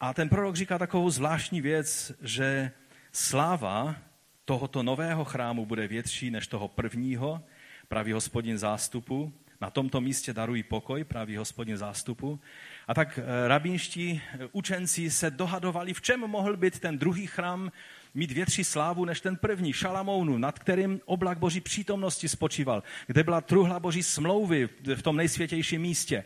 [0.00, 2.70] A ten prorok říká takovou zvláštní věc, že
[3.12, 3.96] sláva
[4.44, 7.42] tohoto nového chrámu bude větší než toho prvního,
[7.88, 9.32] pravý hospodin zástupu.
[9.60, 12.40] Na tomto místě darují pokoj, pravý hospodin zástupu.
[12.88, 17.72] A tak eh, rabínští eh, učenci se dohadovali, v čem mohl být ten druhý chrám
[18.14, 23.40] mít větší slávu než ten první, Šalamounu, nad kterým oblak boží přítomnosti spočíval, kde byla
[23.40, 26.24] truhla boží smlouvy v tom nejsvětějším místě.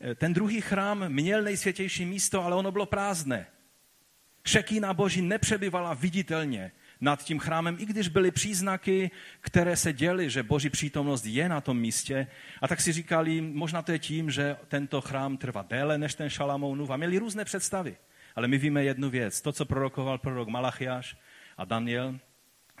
[0.00, 3.46] Eh, ten druhý chrám měl nejsvětější místo, ale ono bylo prázdné.
[4.46, 9.10] Šekína boží nepřebyvala viditelně nad tím chrámem, i když byly příznaky,
[9.40, 12.26] které se děly, že boží přítomnost je na tom místě.
[12.60, 16.30] A tak si říkali, možná to je tím, že tento chrám trvá déle než ten
[16.30, 17.96] Šalamounův a měli různé představy.
[18.36, 21.16] Ale my víme jednu věc, to, co prorokoval prorok Malachiáš
[21.56, 22.18] a Daniel,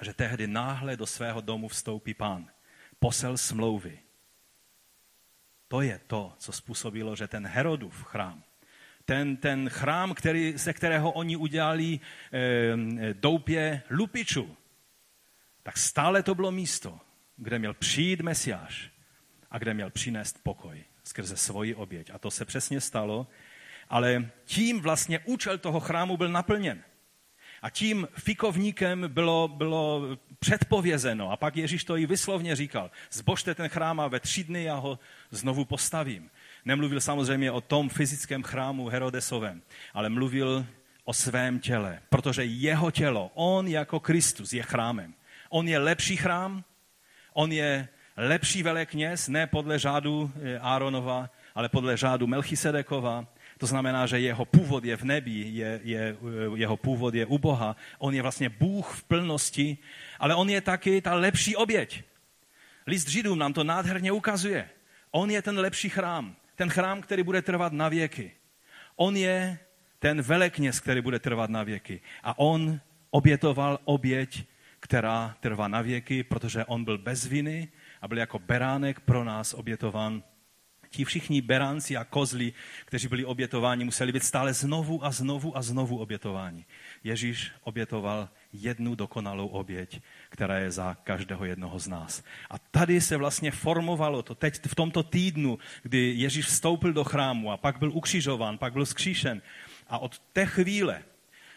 [0.02, 2.50] že tehdy náhle do svého domu vstoupí pán.
[2.98, 3.98] Posel smlouvy.
[5.68, 8.42] To je to, co způsobilo, že ten Herodův chrám
[9.04, 12.00] ten, ten chrám, který, ze kterého oni udělali
[12.32, 14.56] e, doupě lupiču,
[15.62, 17.00] tak stále to bylo místo,
[17.36, 18.90] kde měl přijít Mesiáš
[19.50, 22.10] a kde měl přinést pokoj skrze svoji oběť.
[22.10, 23.26] A to se přesně stalo,
[23.88, 26.82] ale tím vlastně účel toho chrámu byl naplněn.
[27.62, 30.02] A tím fikovníkem bylo, bylo
[30.38, 31.30] předpovězeno.
[31.30, 32.90] A pak Ježíš to i vyslovně říkal.
[33.10, 34.98] Zbožte ten chrám a ve tři dny já ho
[35.30, 36.30] znovu postavím.
[36.64, 39.62] Nemluvil samozřejmě o tom fyzickém chrámu Herodesovém,
[39.94, 40.66] ale mluvil
[41.04, 45.14] o svém těle, protože jeho tělo, on jako Kristus je chrámem.
[45.50, 46.64] On je lepší chrám,
[47.32, 53.26] on je lepší velekněz, ne podle řádu eh, Áronova, ale podle řádu Melchisedekova.
[53.58, 57.38] To znamená, že jeho původ je v nebi, je, je, eh, jeho původ je u
[57.38, 57.76] Boha.
[57.98, 59.78] On je vlastně Bůh v plnosti,
[60.18, 62.02] ale on je taky ta lepší oběť.
[62.86, 64.70] List Židům nám to nádherně ukazuje.
[65.10, 68.32] On je ten lepší chrám ten chrám, který bude trvat na věky.
[68.96, 69.58] On je
[69.98, 72.00] ten velekněz, který bude trvat na věky.
[72.22, 74.44] A on obětoval oběť,
[74.80, 77.68] která trvá na věky, protože on byl bez viny
[78.00, 80.22] a byl jako beránek pro nás obětovan.
[80.90, 82.52] Ti všichni beránci a kozli,
[82.84, 86.66] kteří byli obětováni, museli být stále znovu a znovu a znovu obětováni.
[87.04, 92.22] Ježíš obětoval jednu dokonalou oběť, která je za každého jednoho z nás.
[92.50, 97.52] A tady se vlastně formovalo to teď v tomto týdnu, kdy Ježíš vstoupil do chrámu
[97.52, 99.42] a pak byl ukřižován, pak byl skříšen.
[99.88, 101.02] A od té chvíle,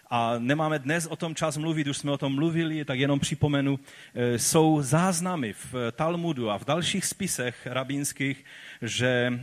[0.09, 3.79] a nemáme dnes o tom čas mluvit, už jsme o tom mluvili, tak jenom připomenu,
[4.13, 8.45] e, jsou záznamy v Talmudu a v dalších spisech rabínských,
[8.81, 9.33] že e,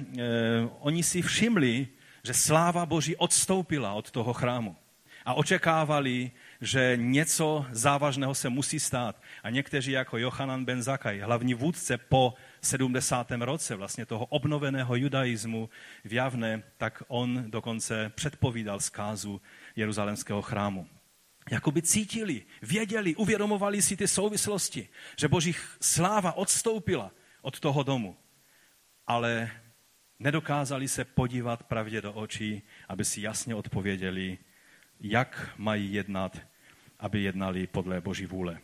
[0.81, 1.89] oni si všimli,
[2.23, 4.77] že sláva Boží odstoupila od toho chrámu
[5.25, 6.31] a očekávali,
[6.63, 9.23] že něco závažného se musí stát.
[9.43, 13.31] A někteří jako Johanan ben Zakaj, hlavní vůdce po 70.
[13.31, 15.69] roce vlastně toho obnoveného judaismu
[16.05, 19.41] v Javne, tak on dokonce předpovídal zkázu
[19.77, 20.89] Jeruzalemského chrámu.
[21.51, 27.11] Jakoby cítili, věděli, uvědomovali si ty souvislosti, že boží sláva odstoupila
[27.43, 28.17] od toho domu.
[29.07, 29.51] Ale
[30.19, 34.39] nedokázali se podívat pravdě do očí, aby si jasně odpověděli,
[35.01, 36.52] jak mají jednat,
[37.03, 38.59] aby jednali podle Boží vůle.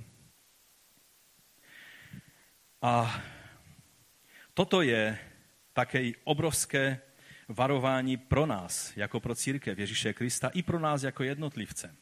[2.82, 3.22] A
[4.54, 5.18] toto je
[5.72, 7.00] také obrovské
[7.48, 11.94] varování pro nás, jako pro církev Ježíše Krista, i pro nás jako jednotlivce.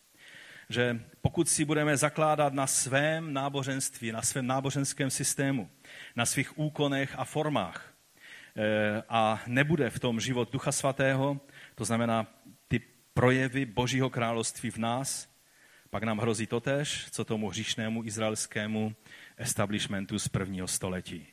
[0.69, 5.71] Že pokud si budeme zakládat na svém náboženství, na svém náboženském systému,
[6.17, 7.95] na svých úkonech a formách
[8.57, 11.41] eh, a nebude v tom život Ducha Svatého,
[11.75, 12.27] to znamená
[12.69, 12.81] ty
[13.15, 15.36] projevy Božího království v nás,
[15.97, 18.95] pak nám hrozí totéž, co tomu hříšnému izraelskému
[19.37, 21.27] establishmentu z prvního století.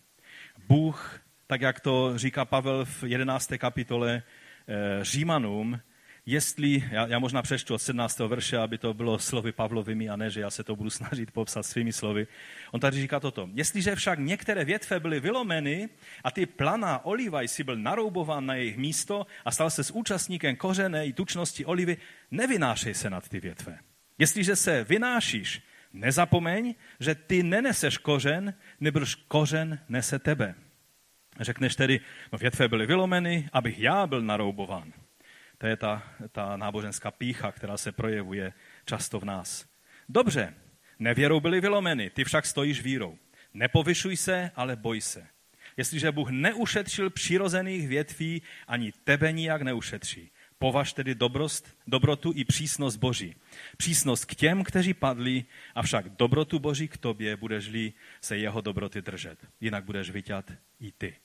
[0.67, 3.51] Bůh, tak jak to říká Pavel v 11.
[3.57, 5.79] kapitole eh, Římanům,
[6.25, 8.19] jestli, já, já možná přečtu od 17.
[8.19, 11.63] verše, aby to bylo slovy Pavlovými a ne, že já se to budu snažit popsat
[11.63, 12.27] svými slovy.
[12.71, 13.49] On tady říká toto.
[13.53, 15.89] Jestliže však některé větve byly vylomeny
[16.23, 20.55] a ty planá oliva si byl naroubován na jejich místo a stal se s účastníkem
[20.55, 21.97] kořené i tučnosti olivy,
[22.31, 23.79] nevynášej se nad ty větve.
[24.17, 25.61] Jestliže se vynášíš,
[25.93, 30.55] nezapomeň, že ty neneseš kořen, nebož kořen nese tebe.
[31.39, 31.99] Řekneš tedy,
[32.31, 34.93] no větve byly vylomeny, abych já byl naroubován.
[35.57, 38.53] To je ta, ta náboženská pícha, která se projevuje
[38.85, 39.65] často v nás.
[40.09, 40.53] Dobře,
[40.99, 43.17] nevěrou byly vylomeny, ty však stojíš vírou.
[43.53, 45.27] Nepovyšuj se, ale boj se.
[45.77, 50.31] Jestliže Bůh neušetřil přirozených větví, ani tebe nijak neušetří.
[50.63, 53.35] Považ tedy dobrost, dobrotu i přísnost Boží.
[53.77, 55.43] Přísnost k těm, kteří padli,
[55.75, 59.39] avšak dobrotu Boží k tobě, budeš-li se jeho dobroty držet.
[59.61, 61.15] Jinak budeš vyťat i ty.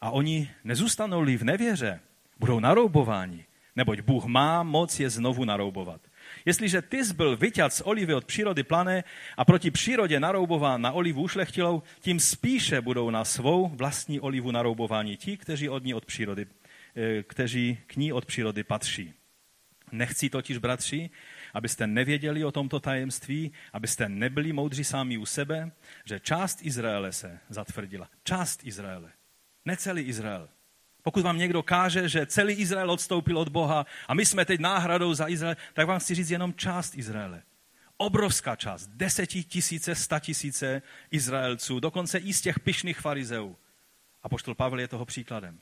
[0.00, 2.00] A oni nezůstanou-li v nevěře,
[2.38, 3.44] budou naroubováni,
[3.76, 6.00] neboť Bůh má moc je znovu naroubovat.
[6.44, 9.04] Jestliže ty byl vyťat z olivy od přírody plané
[9.36, 15.16] a proti přírodě naroubován na olivu ušlechtilou, tím spíše budou na svou vlastní olivu naroubováni
[15.16, 16.46] ti, kteří od ní od přírody
[17.22, 19.14] kteří k ní od přírody patří.
[19.92, 21.10] Nechci totiž, bratři,
[21.54, 25.72] abyste nevěděli o tomto tajemství, abyste nebyli moudří sami u sebe,
[26.04, 28.10] že část Izraele se zatvrdila.
[28.24, 29.12] Část Izraele.
[29.64, 30.48] Ne celý Izrael.
[31.02, 35.14] Pokud vám někdo káže, že celý Izrael odstoupil od Boha a my jsme teď náhradou
[35.14, 37.42] za Izrael, tak vám chci říct jenom část Izraele.
[37.96, 43.56] Obrovská část, deseti tisíce, sta tisíce Izraelců, dokonce i z těch pyšných farizeů.
[44.22, 45.60] A poštol Pavel je toho příkladem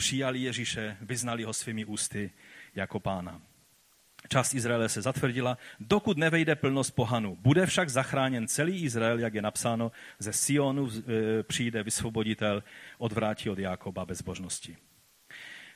[0.00, 2.30] přijali Ježíše, vyznali ho svými ústy
[2.74, 3.42] jako pána.
[4.28, 7.36] Část Izraele se zatvrdila, dokud nevejde plnost pohanu.
[7.40, 12.62] Bude však zachráněn celý Izrael, jak je napsáno, ze Sionu e, přijde vysvoboditel,
[12.98, 14.76] odvrátí od Jákoba bezbožnosti.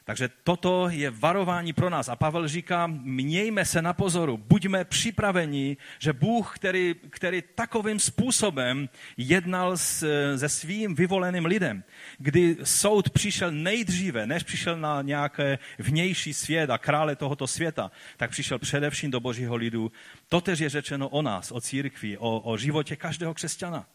[0.07, 2.09] Takže toto je varování pro nás.
[2.09, 8.89] A Pavel říká, mějme se na pozoru, buďme připraveni, že Bůh, který, který takovým způsobem
[9.17, 11.85] jednal s, se svým vyvoleným lidem,
[12.19, 18.31] kdy soud přišel nejdříve, než přišel na nějaké vnější svět a krále tohoto světa, tak
[18.31, 19.93] přišel především do božího lidu.
[20.29, 23.87] Totež je řečeno o nás, o církvi, o, o životě každého křesťana,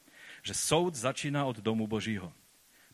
[0.44, 2.34] že soud začíná od domu božího.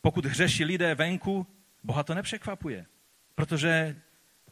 [0.00, 1.46] Pokud hřeší lidé venku,
[1.84, 2.86] Boha to nepřekvapuje
[3.36, 3.96] protože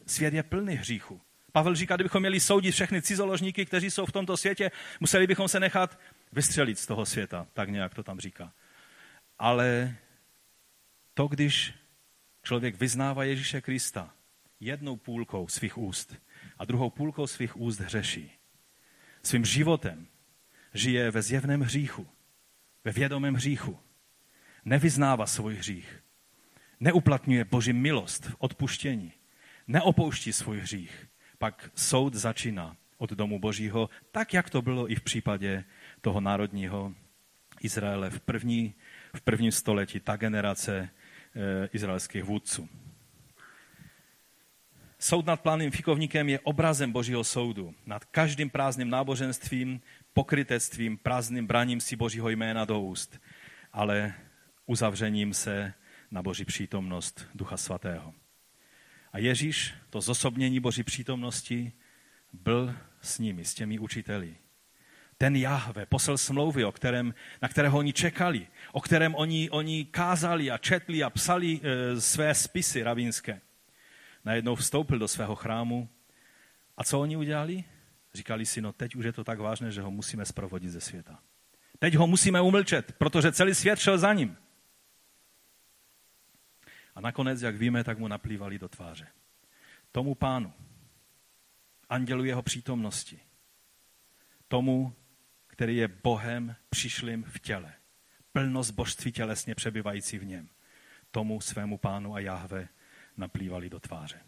[0.05, 1.21] svět je plný hříchu.
[1.51, 5.59] Pavel říká, kdybychom měli soudit všechny cizoložníky, kteří jsou v tomto světě, museli bychom se
[5.59, 5.99] nechat
[6.31, 8.53] vystřelit z toho světa, tak nějak to tam říká.
[9.39, 9.95] Ale
[11.13, 11.73] to, když
[12.43, 14.13] člověk vyznává Ježíše Krista
[14.59, 16.15] jednou půlkou svých úst
[16.57, 18.31] a druhou půlkou svých úst hřeší,
[19.23, 20.07] svým životem
[20.73, 22.07] žije ve zjevném hříchu,
[22.83, 23.79] ve vědomém hříchu,
[24.65, 26.04] nevyznává svůj hřích,
[26.79, 29.13] neuplatňuje Boží milost v odpuštění,
[29.67, 31.07] neopouští svůj hřích,
[31.37, 35.63] pak soud začíná od domu Božího, tak jak to bylo i v případě
[36.01, 36.93] toho národního
[37.61, 38.73] Izraele v, první,
[39.15, 40.89] v prvním století, ta generace e,
[41.73, 42.69] izraelských vůdců.
[44.99, 49.81] Soud nad pláným fikovníkem je obrazem Božího soudu nad každým prázdným náboženstvím,
[50.13, 53.21] pokrytectvím, prázdným braním si Božího jména do úst,
[53.73, 54.13] ale
[54.65, 55.73] uzavřením se
[56.11, 58.13] na Boží přítomnost Ducha Svatého.
[59.11, 61.71] A Ježíš, to zosobnění Boží přítomnosti,
[62.33, 64.35] byl s nimi, s těmi učiteli.
[65.17, 70.51] Ten Jahve, posel smlouvy, o kterém, na kterého oni čekali, o kterém oni, oni kázali
[70.51, 73.41] a četli a psali e, své spisy rabínské.
[74.25, 75.89] najednou vstoupil do svého chrámu.
[76.77, 77.63] A co oni udělali?
[78.13, 81.19] Říkali si, no teď už je to tak vážné, že ho musíme zprovodit ze světa.
[81.79, 84.37] Teď ho musíme umlčet, protože celý svět šel za ním.
[86.95, 89.07] A nakonec, jak víme, tak mu naplývali do tváře.
[89.91, 90.53] Tomu pánu,
[91.89, 93.19] andělu jeho přítomnosti,
[94.47, 94.93] tomu,
[95.47, 97.73] který je Bohem přišlým v těle,
[98.33, 100.49] plnost božství tělesně přebyvající v něm,
[101.11, 102.67] tomu svému pánu a Jahve
[103.17, 104.19] naplývali do tváře.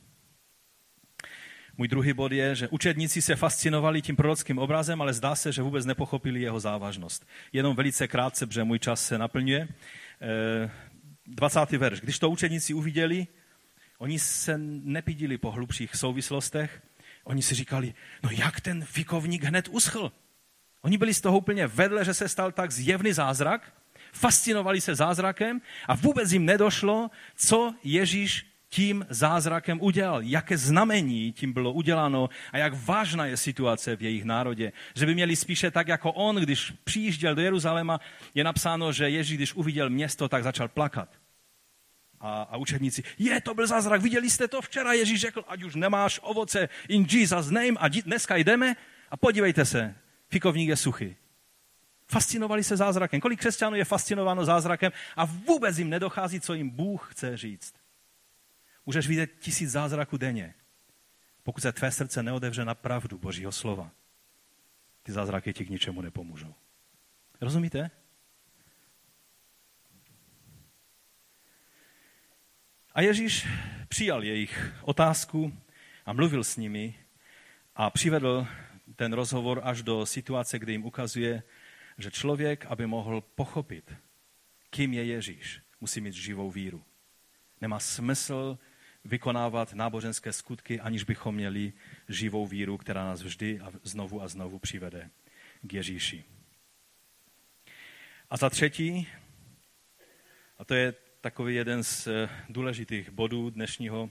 [1.77, 5.61] Můj druhý bod je, že učedníci se fascinovali tím prorockým obrazem, ale zdá se, že
[5.61, 7.27] vůbec nepochopili jeho závažnost.
[7.53, 9.67] Jenom velice krátce, protože můj čas se naplňuje.
[11.27, 11.73] 20.
[11.73, 12.01] Eh, verš.
[12.01, 13.27] Když to učedníci uviděli,
[13.97, 16.81] oni se nepídili po hlubších souvislostech,
[17.23, 20.11] oni si říkali, no jak ten fikovník hned uschl.
[20.81, 23.73] Oni byli z toho úplně vedle, že se stal tak zjevný zázrak,
[24.13, 31.53] fascinovali se zázrakem a vůbec jim nedošlo, co Ježíš tím zázrakem udělal, jaké znamení tím
[31.53, 34.71] bylo uděláno a jak vážná je situace v jejich národě.
[34.95, 37.99] Že by měli spíše tak jako on, když přijížděl do Jeruzaléma,
[38.35, 41.09] je napsáno, že Ježíš, když uviděl město, tak začal plakat.
[42.19, 45.75] A, a učedníci, je, to byl zázrak, viděli jste to včera, Ježíš řekl, ať už
[45.75, 48.75] nemáš ovoce in Jesus name a dneska jdeme
[49.11, 49.95] a podívejte se,
[50.29, 51.15] fikovník je suchý.
[52.11, 53.21] Fascinovali se zázrakem.
[53.21, 57.73] Kolik křesťanů je fascinováno zázrakem a vůbec jim nedochází, co jim Bůh chce říct.
[58.87, 60.53] Můžeš vidět tisíc zázraků denně,
[61.43, 63.91] pokud se tvé srdce neodevře na pravdu Božího slova.
[65.03, 66.55] Ty zázraky ti k ničemu nepomůžou.
[67.41, 67.91] Rozumíte?
[72.93, 73.47] A Ježíš
[73.87, 75.53] přijal jejich otázku
[76.05, 76.99] a mluvil s nimi
[77.75, 78.47] a přivedl
[78.95, 81.43] ten rozhovor až do situace, kdy jim ukazuje,
[81.97, 83.93] že člověk, aby mohl pochopit,
[84.69, 86.83] kým je Ježíš, musí mít živou víru.
[87.61, 88.57] Nemá smysl
[89.07, 91.73] vykonávat náboženské skutky, aniž bychom měli
[92.09, 95.09] živou víru, která nás vždy a znovu a znovu přivede
[95.61, 96.23] k Ježíši.
[98.29, 99.07] A za třetí,
[100.57, 104.09] a to je takový jeden z eh, důležitých bodů dnešního,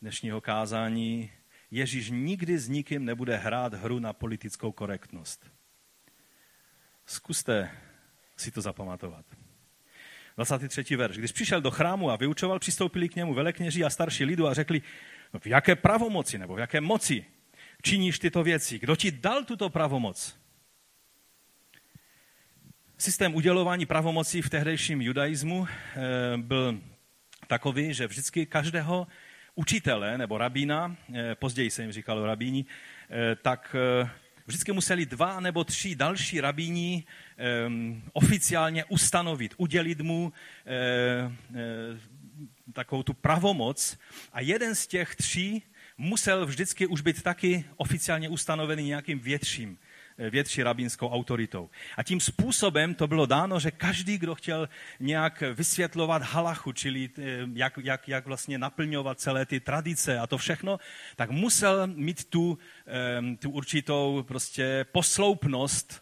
[0.00, 1.30] dnešního kázání,
[1.70, 5.50] Ježíš nikdy s nikým nebude hrát hru na politickou korektnost.
[7.06, 7.70] Zkuste
[8.36, 9.41] si to zapamatovat.
[10.36, 10.96] 23.
[10.96, 11.16] verš.
[11.16, 14.82] Když přišel do chrámu a vyučoval, přistoupili k němu velekněží a starší lidu a řekli,
[15.34, 17.24] no v jaké pravomoci nebo v jaké moci
[17.82, 18.78] činíš tyto věci?
[18.78, 20.36] Kdo ti dal tuto pravomoc?
[22.98, 25.98] Systém udělování pravomocí v tehdejším judaismu eh,
[26.36, 26.80] byl
[27.46, 29.06] takový, že vždycky každého
[29.54, 32.64] učitele nebo rabína, eh, později se jim říkalo rabíni,
[33.10, 33.76] eh, tak
[34.46, 37.04] vždycky museli dva nebo tři další rabíni
[37.66, 41.56] um, oficiálně ustanovit, udělit mu uh, uh,
[42.72, 43.98] takovou tu pravomoc.
[44.32, 45.62] A jeden z těch tří
[45.98, 49.78] musel vždycky už být taky oficiálně ustanovený nějakým větším
[50.18, 51.70] větší rabínskou autoritou.
[51.96, 54.68] A tím způsobem to bylo dáno, že každý, kdo chtěl
[55.00, 57.22] nějak vysvětlovat halachu, čili eh,
[57.54, 60.78] jak, jak, jak vlastně naplňovat celé ty tradice a to všechno,
[61.16, 62.58] tak musel mít tu,
[63.38, 66.01] tu určitou prostě posloupnost, eh,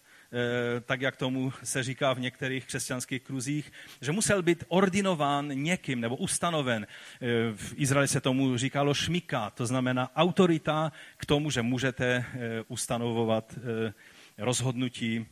[0.81, 6.17] tak jak tomu se říká v některých křesťanských kruzích, že musel být ordinován někým nebo
[6.17, 6.87] ustanoven.
[6.87, 7.27] Eh,
[7.57, 12.25] v Izraeli se tomu říkalo šmika, to znamená autorita k tomu, že můžete
[12.69, 13.59] ustanovovat
[14.39, 15.27] rozhodnutí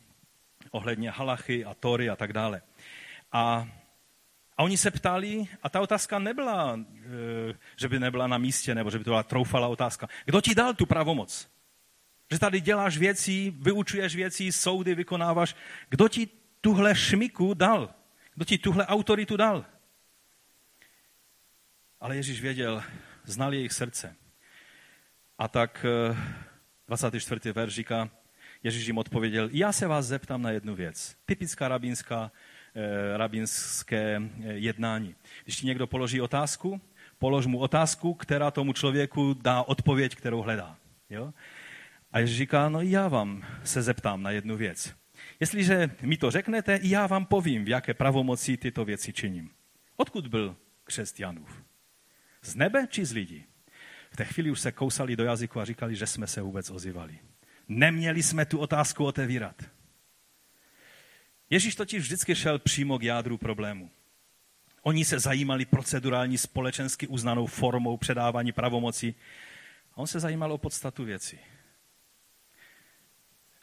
[0.71, 2.61] ohledně halachy a tory a tak dále.
[3.31, 3.67] A,
[4.57, 6.79] a oni se ptali, a ta otázka nebyla,
[7.75, 10.09] že by nebyla na místě, nebo že by to byla troufalá otázka.
[10.25, 11.58] Kdo ti dal tu pravomoc?
[12.31, 15.55] Že tady děláš věci, vyučuješ věci, soudy vykonáváš.
[15.89, 16.27] Kdo ti
[16.61, 17.93] tuhle šmiku dal?
[18.35, 19.65] Kdo ti tuhle autoritu dal?
[21.99, 22.83] Ale Ježíš věděl,
[23.23, 24.15] znal jejich srdce.
[25.37, 25.85] A tak
[26.87, 27.49] 24.
[27.49, 28.09] E, verš říká,
[28.63, 31.15] Ježíš jim odpověděl, já se vás zeptám na jednu věc.
[31.25, 32.31] Typická rabínská,
[32.75, 35.15] eh, rabínské eh, jednání.
[35.43, 36.81] Když ti někdo položí otázku,
[37.17, 40.77] polož mu otázku, která tomu člověku dá odpověď, kterou hledá.
[41.09, 41.33] Jo?
[42.11, 44.95] A Ježíš říká, no já vám se zeptám na jednu věc.
[45.39, 49.49] Jestliže mi to řeknete, já vám povím, v jaké pravomoci tyto věci činím.
[49.95, 51.63] Odkud byl křest Janův?
[52.41, 53.45] Z nebe či z lidí?
[54.11, 57.19] V té chvíli už se kousali do jazyku a říkali, že jsme se vůbec ozývali.
[57.67, 59.63] Neměli jsme tu otázku otevírat.
[61.49, 63.91] Ježíš totiž vždycky šel přímo k jádru problému.
[64.81, 69.15] Oni se zajímali procedurální společensky uznanou formou předávání pravomocí
[69.93, 71.39] a on se zajímal o podstatu věci.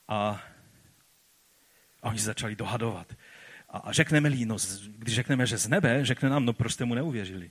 [0.09, 0.43] A,
[2.03, 3.17] a oni se začali dohadovat.
[3.69, 4.57] A, a řekneme-li, no,
[4.89, 7.51] když řekneme, že z nebe, řekne nám, no proč jste mu neuvěřili?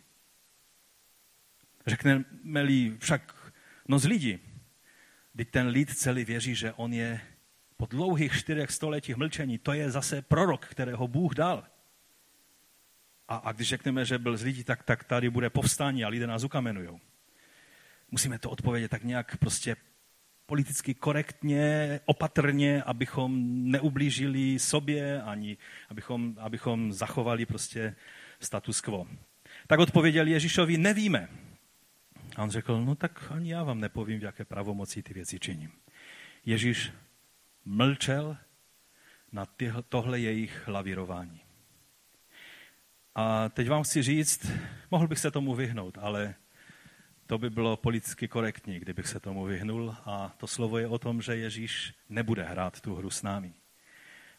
[1.87, 3.53] Řekneme-li však,
[3.87, 4.39] no z lidí,
[5.37, 7.21] teď ten lid celý věří, že on je
[7.77, 11.67] po dlouhých čtyřech stoletích mlčení, to je zase prorok, kterého Bůh dal.
[13.27, 16.27] A, a když řekneme, že byl z lidí, tak, tak tady bude povstání a lidé
[16.27, 17.01] nás ukamenují.
[18.11, 19.75] Musíme to odpovědět tak nějak prostě
[20.45, 23.41] politicky korektně, opatrně, abychom
[23.71, 25.57] neublížili sobě, ani
[25.89, 27.95] abychom, abychom zachovali prostě
[28.39, 29.07] status quo.
[29.67, 31.29] Tak odpověděl Ježíšovi, nevíme.
[32.35, 35.71] A on řekl, no tak ani já vám nepovím, v jaké pravomocí ty věci činím.
[36.45, 36.91] Ježíš
[37.65, 38.37] mlčel
[39.31, 39.47] na
[39.89, 41.41] tohle jejich lavírování.
[43.15, 44.51] A teď vám chci říct,
[44.91, 46.35] mohl bych se tomu vyhnout, ale
[47.27, 49.95] to by bylo politicky korektní, kdybych se tomu vyhnul.
[50.05, 53.53] A to slovo je o tom, že Ježíš nebude hrát tu hru s námi.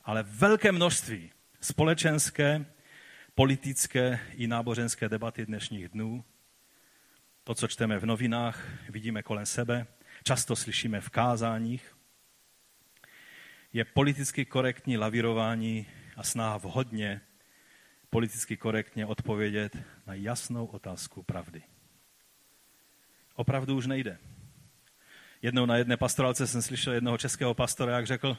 [0.04, 1.30] Ale velké množství
[1.60, 2.66] společenské,
[3.34, 6.24] politické i náboženské debaty dnešních dnů,
[7.44, 9.86] to, co čteme v novinách, vidíme kolem sebe,
[10.22, 11.96] často slyšíme v kázáních,
[13.72, 17.20] je politicky korektní lavírování a snaha vhodně
[18.10, 19.76] politicky korektně odpovědět
[20.06, 21.62] na jasnou otázku pravdy.
[23.36, 24.18] Opravdu už nejde.
[25.42, 28.36] Jednou na jedné pastoralce jsem slyšel jednoho českého pastora, jak řekl,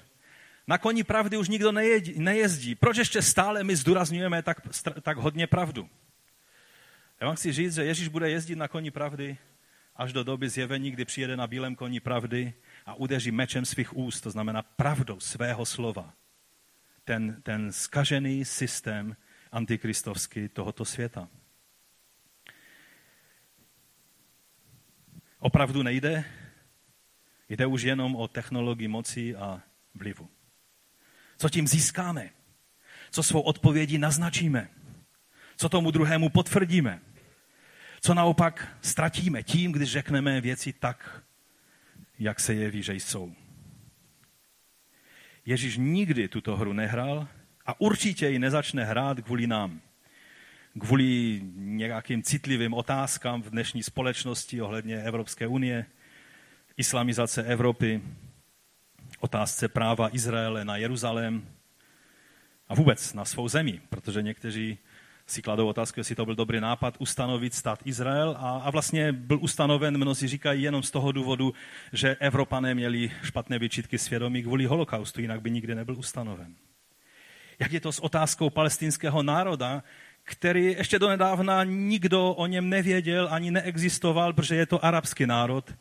[0.67, 1.71] na koni pravdy už nikdo
[2.15, 2.75] nejezdí.
[2.75, 4.61] Proč ještě stále my zdůrazňujeme tak,
[5.01, 5.89] tak hodně pravdu?
[7.21, 9.37] Já vám chci říct, že Ježíš bude jezdit na koni pravdy
[9.95, 12.53] až do doby zjevení, kdy přijede na bílém koni pravdy
[12.85, 16.13] a udeří mečem svých úst, to znamená pravdou svého slova.
[17.03, 19.15] Ten, ten skažený systém
[19.51, 21.27] antikristovský tohoto světa.
[25.39, 26.25] Opravdu nejde?
[27.49, 29.61] Jde už jenom o technologii moci a
[29.93, 30.29] vlivu.
[31.37, 32.29] Co tím získáme?
[33.11, 34.69] Co svou odpovědí naznačíme?
[35.57, 37.01] Co tomu druhému potvrdíme?
[38.01, 41.23] Co naopak ztratíme tím, když řekneme věci tak,
[42.19, 43.35] jak se jeví, že jsou?
[45.45, 47.27] Ježíš nikdy tuto hru nehrál
[47.65, 49.81] a určitě ji nezačne hrát kvůli nám.
[50.79, 55.85] Kvůli nějakým citlivým otázkám v dnešní společnosti ohledně Evropské unie,
[56.77, 58.01] islamizace Evropy,
[59.19, 61.47] otázce práva Izraele na Jeruzalém
[62.67, 64.77] a vůbec na svou zemi, protože někteří
[65.25, 69.39] si kladou otázku, jestli to byl dobrý nápad ustanovit stát Izrael a, a vlastně byl
[69.41, 71.53] ustanoven, mnozí říkají, jenom z toho důvodu,
[71.93, 76.55] že Evropané měli špatné vyčitky svědomí kvůli holokaustu, jinak by nikdy nebyl ustanoven.
[77.59, 79.83] Jak je to s otázkou palestinského národa,
[80.29, 85.73] který ještě donedávna nikdo o něm nevěděl, ani neexistoval, protože je to arabský národ.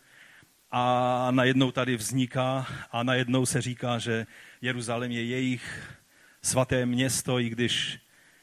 [0.71, 4.27] A najednou tady vzniká a najednou se říká, že
[4.61, 5.95] Jeruzalém je jejich
[6.43, 7.99] svaté město, i když,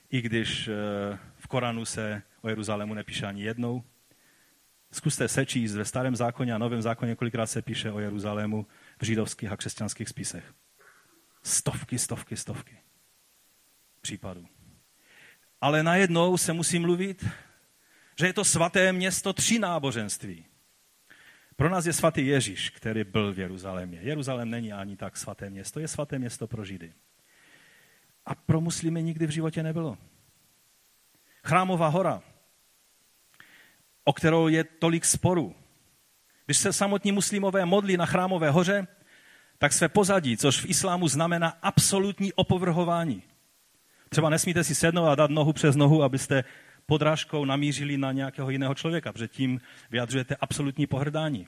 [0.10, 0.74] i když eh,
[1.38, 3.84] v Koranu se o Jeruzalému nepíše ani jednou.
[4.92, 8.66] Zkuste se číst ve starém zákoně a novém zákoně, kolikrát se píše o Jeruzalému
[9.02, 10.54] v židovských a křesťanských spisech.
[11.44, 12.78] Stovky, stovky, stovky
[14.02, 14.53] případů.
[15.64, 17.26] Ale najednou se musí mluvit,
[18.20, 20.46] že je to svaté město tři náboženství.
[21.56, 24.00] Pro nás je svatý Ježíš, který byl v Jeruzalémě.
[24.02, 26.94] Jeruzalém není ani tak svaté město, je svaté město pro Židy.
[28.26, 29.98] A pro muslimy nikdy v životě nebylo.
[31.44, 32.22] Chrámová hora,
[34.04, 35.56] o kterou je tolik sporů.
[36.46, 38.88] Když se samotní muslimové modlí na chrámové hoře,
[39.58, 43.24] tak své pozadí, což v islámu znamená absolutní opovrhování.
[44.14, 46.44] Třeba nesmíte si sednout a dát nohu přes nohu, abyste
[46.86, 49.62] podrážkou namířili na nějakého jiného člověka, protože tím
[49.92, 51.48] vyjadřujete absolutní pohrdání.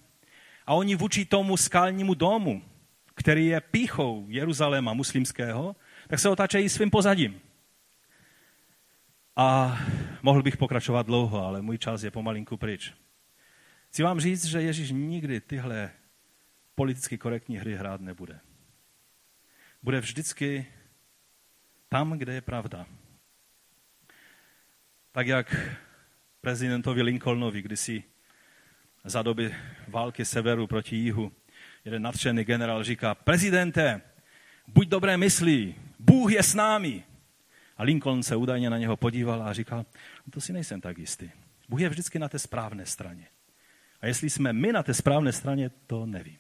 [0.66, 2.64] A oni vůči tomu skalnímu domu,
[3.16, 5.76] který je píchou Jeruzaléma muslimského,
[6.08, 7.40] tak se otáčejí svým pozadím.
[9.36, 9.80] A
[10.22, 12.94] mohl bych pokračovat dlouho, ale můj čas je pomalinku pryč.
[13.90, 15.92] Chci vám říct, že Ježíš nikdy tyhle
[16.76, 18.40] politicky korektní hry hrát nebude.
[19.84, 20.66] Bude vždycky
[21.90, 22.86] tam, kde je pravda.
[25.12, 25.56] Tak jak
[26.42, 28.04] prezidentovi Lincolnovi kdysi
[29.04, 29.56] za doby
[29.88, 31.32] války severu proti jihu
[31.86, 34.02] jeden nadšený generál říká, prezidente,
[34.68, 37.04] buď dobré myslí, Bůh je s námi.
[37.78, 39.86] A Lincoln se údajně na něho podíval a říkal,
[40.30, 41.30] to si nejsem tak jistý.
[41.70, 43.28] Bůh je vždycky na té správné straně.
[44.02, 46.38] A jestli jsme my na té správné straně, to nevím.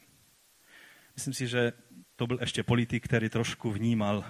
[1.15, 1.73] Myslím si, že
[2.15, 4.25] to byl ještě politik, který trošku vnímal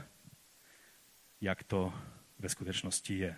[1.41, 1.93] jak to
[2.39, 3.37] ve skutečnosti je.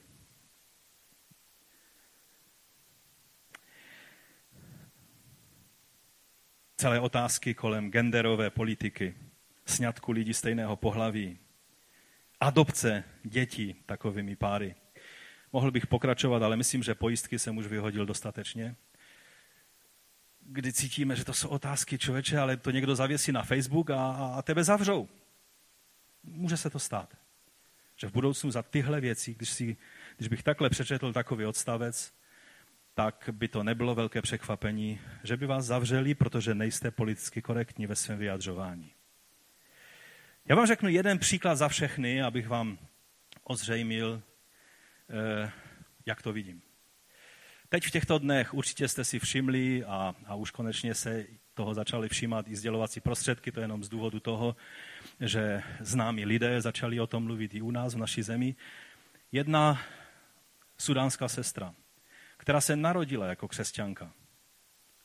[6.77, 9.17] Celé otázky kolem genderové politiky,
[9.65, 11.39] sňatku lidí stejného pohlaví,
[12.39, 14.75] adopce dětí takovými páry.
[15.53, 18.75] Mohl bych pokračovat, ale myslím, že pojistky jsem už vyhodil dostatečně.
[20.49, 24.41] kdy cítíme, že to jsou otázky člověče, ale to někdo zavěsí na Facebook a, a
[24.41, 25.09] tebe zavřou.
[26.23, 27.26] Může se to stát.
[27.97, 29.77] Že v budoucnu za tyhle věci, když, si,
[30.17, 32.13] když bych takhle přečetl takový odstavec,
[32.93, 37.95] tak by to nebylo velké překvapení, že by vás zavřeli, protože nejste politicky korektní ve
[37.95, 38.91] svém vyjadřování.
[40.45, 42.77] Já vám řeknu jeden příklad za všechny, abych vám
[43.43, 44.21] ozřejmil,
[45.09, 45.51] eh,
[46.05, 46.61] jak to vidím.
[47.69, 52.09] Teď v těchto dnech určitě jste si všimli a, a už konečně se toho začali
[52.09, 54.55] všímat i sdělovací prostředky, to jenom z důvodu toho,
[55.19, 58.55] že známí lidé začali o tom mluvit i u nás v naší zemi.
[59.31, 59.81] Jedna
[60.77, 61.75] sudánská sestra,
[62.37, 64.11] která se narodila jako křesťanka,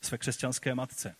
[0.00, 1.16] své křesťanské matce.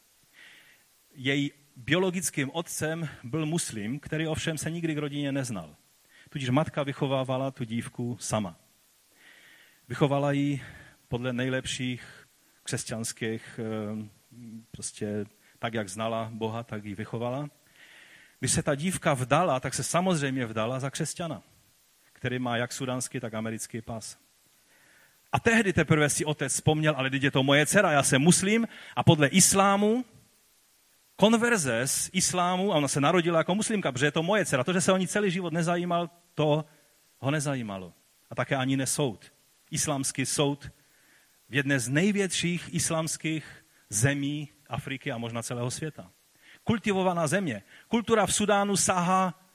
[1.15, 5.77] Její biologickým otcem byl muslim, který ovšem se nikdy k rodině neznal.
[6.29, 8.57] Tudíž matka vychovávala tu dívku sama.
[9.89, 10.63] Vychovala ji
[11.09, 12.29] podle nejlepších
[12.63, 14.09] křesťanských, eh,
[14.71, 15.27] prostě
[15.59, 17.51] tak, jak znala Boha, tak ji vychovala.
[18.43, 21.43] Když se ta dívka vdala, tak se samozřejmě vdala za křesťana,
[22.13, 24.19] který má jak sudánský, tak americký pas.
[25.33, 28.69] A tehdy teprve si otec vzpomněl, ale teď je to moje dcera, já jsem muslim
[28.97, 30.05] a podle islámu,
[31.17, 34.65] konverze z islámu, a ona se narodila jako muslimka, protože je to moje dcera.
[34.65, 36.65] To, že se o ní celý život nezajímal, to
[37.19, 37.93] ho nezajímalo.
[38.31, 39.33] A také ani ne soud.
[39.71, 40.71] Islámský soud
[41.49, 46.11] v jedné z největších islámských zemí Afriky a možná celého světa.
[46.65, 47.63] Kultivovaná země.
[47.89, 49.49] Kultura v Sudánu sahá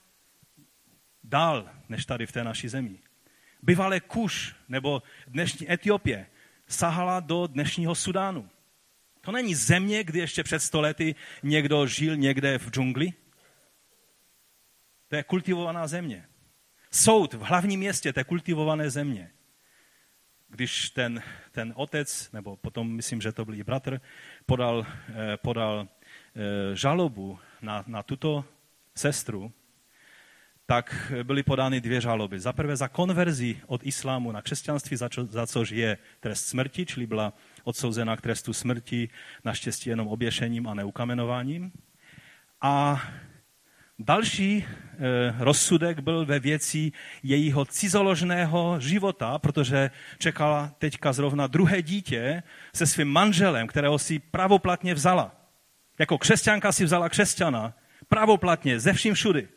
[1.24, 3.00] dál než tady v té naší zemi.
[3.62, 6.28] Bývalé Kuš nebo dnešní Etiopie
[6.68, 8.50] sahala do dnešního Sudánu.
[9.22, 13.14] To není země, kdy ještě před stolety někdo žil někde v džungli.
[15.08, 16.28] To je kultivovaná země.
[16.92, 19.32] Soud v hlavním městě té kultivované země
[20.50, 24.02] když ten, ten otec, nebo potom myslím, že to byl i bratr,
[24.46, 25.88] podal, eh, podal
[26.74, 28.46] žalobu na, na tuto
[28.96, 29.52] sestru,
[30.66, 32.40] tak byly podány dvě žaloby.
[32.40, 36.86] Za prvé za konverzi od islámu na křesťanství, za, čo, za což je trest smrti,
[36.86, 37.34] čili byla
[37.64, 39.10] odsouzena k trestu smrti,
[39.44, 41.72] naštěstí jenom oběšením a neukamenováním.
[42.62, 43.02] A
[44.00, 44.66] Další e,
[45.40, 46.92] rozsudek byl ve věci
[47.24, 54.94] jejího cizoložného života, protože čekala teďka zrovna druhé dítě se svým manželem, kterého si pravoplatně
[54.94, 55.36] vzala.
[56.00, 57.74] Jako křesťanka si vzala křesťana,
[58.08, 59.48] pravoplatně, ze vším všudy.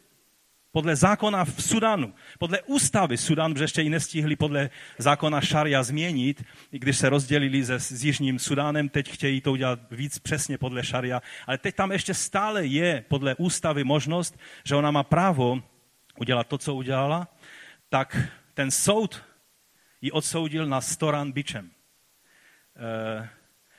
[0.73, 6.45] Podle zákona v Sudanu, podle ústavy Sudan, protože ještě ji nestihli podle zákona šaria změnit,
[6.73, 10.85] i když se rozdělili se, s Jižním Sudánem, teď chtějí to udělat víc přesně podle
[10.85, 15.63] šaria, ale teď tam ještě stále je podle ústavy možnost, že ona má právo
[16.17, 17.29] udělat to, co udělala,
[17.89, 18.19] tak
[18.55, 19.23] ten soud
[20.01, 21.71] ji odsoudil na storan bičem.
[22.77, 23.29] E,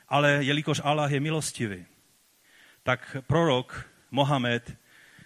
[0.08, 1.86] ale jelikož Allah je milostivý,
[2.84, 4.82] tak prorok Mohamed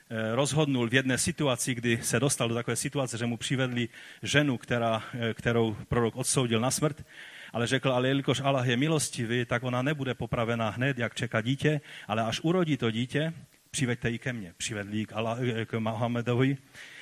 [0.09, 3.89] Eh, rozhodnul v jedné situaci, kdy se dostal do takové situace, že mu přivedli
[4.23, 7.05] ženu, která, eh, kterou prorok odsoudil na smrt,
[7.53, 11.81] ale řekl, ale jelikož Allah je milostivý, tak ona nebude popravená hned, jak čeká dítě,
[12.07, 13.33] ale až urodí to dítě,
[13.71, 14.53] přiveďte ji ke mně.
[14.57, 16.57] Přivedli ji k, Allah, eh, k Mohamedovi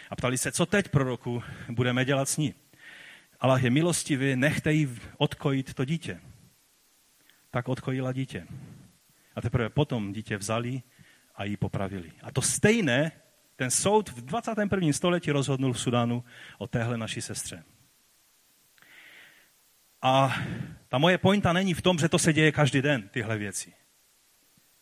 [0.09, 2.53] a ptali se, co teď proroku budeme dělat s ní.
[3.39, 6.19] Allah je milostivý, nechte jí odkojit to dítě.
[7.51, 8.47] Tak odkojila dítě.
[9.35, 10.81] A teprve potom dítě vzali
[11.35, 12.11] a ji popravili.
[12.23, 13.11] A to stejné
[13.55, 14.93] ten soud v 21.
[14.93, 16.23] století rozhodnul v Sudánu
[16.57, 17.63] o téhle naší sestře.
[20.01, 20.35] A
[20.89, 23.73] ta moje pointa není v tom, že to se děje každý den, tyhle věci.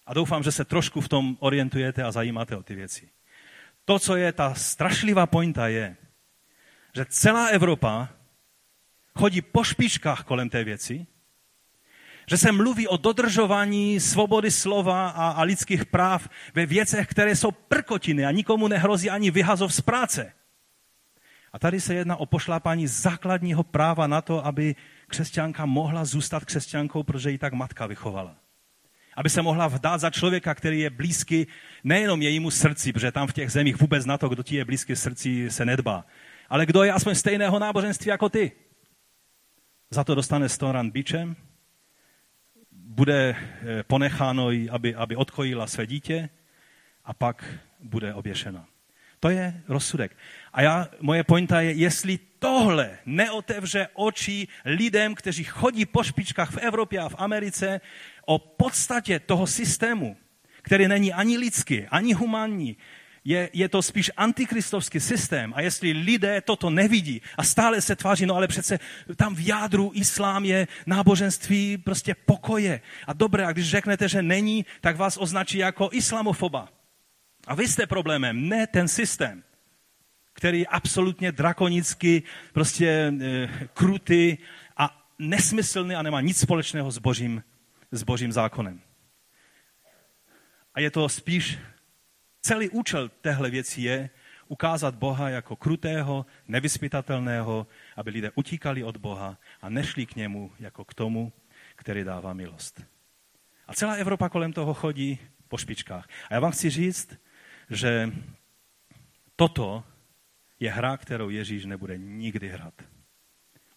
[0.06, 3.10] A doufám, že se trošku v tom orientujete a zajímáte o ty věci.
[3.86, 5.98] To, co je ta strašlivá pointa, je,
[6.96, 8.10] že celá Evropa
[9.16, 11.08] chodí po špičkách kolem té věci
[12.32, 17.52] že se mluví o dodržování svobody slova a, a lidských práv ve věcech, které jsou
[17.52, 20.34] prkotiny a nikomu nehrozí ani vyhazov z práce.
[21.54, 24.76] A tady se jedná o pošlápání základního práva na to, aby
[25.08, 28.36] křesťanka mohla zůstat křesťankou, protože ji tak matka vychovala.
[29.16, 31.48] Aby se mohla vdát za člověka, který je blízký
[31.84, 34.96] nejenom jejímu srdci, protože tam v těch zemích vůbec na to, kdo ti je blízký
[34.96, 36.06] srdci, se nedbá.
[36.50, 38.52] Ale kdo je aspoň stejného náboženství jako ty.
[39.90, 41.36] Za to dostane 100 ran bičem,
[42.92, 46.30] bude eh, ponecháno, aby, aby odkojila své dítě
[47.06, 47.46] a pak
[47.80, 48.66] bude oběšena.
[49.20, 50.18] To je rozsudek.
[50.54, 56.58] A já, moje pointa je, jestli tohle neotevře oči lidem, kteří chodí po špičkách v
[56.58, 57.82] Evropě a v Americe
[58.26, 60.18] o podstatě toho systému,
[60.62, 62.78] který není ani lidský, ani humanní,
[63.24, 65.54] je, je to spíš antikristovský systém.
[65.56, 68.80] A jestli lidé toto nevidí a stále se tváří, no ale přece
[69.16, 73.46] tam v jádru islám je náboženství prostě pokoje a dobré.
[73.46, 76.70] A když řeknete, že není, tak vás označí jako islamofoba.
[77.48, 79.44] A vy jste problémem, ne ten systém,
[80.34, 82.88] který je absolutně drakonicky, prostě
[83.22, 84.38] e, krutý
[84.78, 87.44] a nesmyslný a nemá nic společného s božím,
[87.92, 88.82] s božím zákonem.
[90.74, 91.58] A je to spíš
[92.42, 94.10] Celý účel téhle věci je
[94.48, 100.86] ukázat Boha jako krutého, nevyspytatelného, aby lidé utíkali od Boha a nešli k němu jako
[100.86, 101.34] k tomu,
[101.76, 102.84] který dává milost.
[103.68, 106.08] A celá Evropa kolem toho chodí po špičkách.
[106.30, 107.18] A já vám chci říct,
[107.70, 108.12] že
[109.36, 109.84] toto
[110.60, 112.74] je hra, kterou Ježíš nebude nikdy hrát.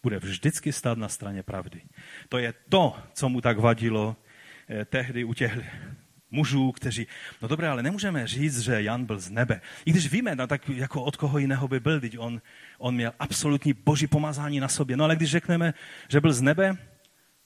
[0.03, 1.81] Bude vždycky stát na straně pravdy.
[2.29, 4.15] To je to, co mu tak vadilo
[4.69, 5.57] eh, tehdy u těch
[6.35, 7.07] mužů, kteří,
[7.41, 9.61] no dobré, ale nemůžeme říct, že Jan byl z nebe.
[9.85, 12.41] I když víme, no, tak jako od koho jiného by byl, teď on,
[12.77, 14.97] on měl absolutní boží pomazání na sobě.
[14.97, 15.73] No ale když řekneme,
[16.09, 16.77] že byl z nebe,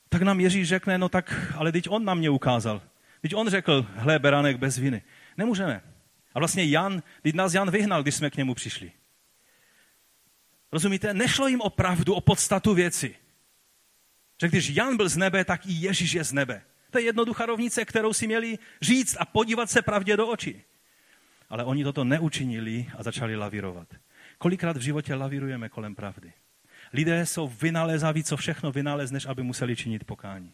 [0.09, 2.81] tak nám Ježíš řekne, no tak, ale teď on na mě ukázal.
[3.21, 5.01] Teď on řekl, hle, beránek bez viny.
[5.37, 5.81] Nemůžeme.
[6.33, 8.91] A vlastně Jan, teď nás Jan vyhnal, když jsme k němu přišli.
[10.71, 11.13] Rozumíte?
[11.13, 13.15] Nešlo jim o pravdu, o podstatu věci.
[14.41, 16.61] Že když Jan byl z nebe, tak i Ježíš je z nebe.
[16.89, 20.61] To je jednoduchá rovnice, kterou si měli říct a podívat se pravdě do očí.
[21.49, 23.87] Ale oni toto neučinili a začali lavírovat.
[24.37, 26.33] Kolikrát v životě lavírujeme kolem pravdy.
[26.93, 30.53] Lidé jsou vynalézaví, co všechno vynalezneš, aby museli činit pokání.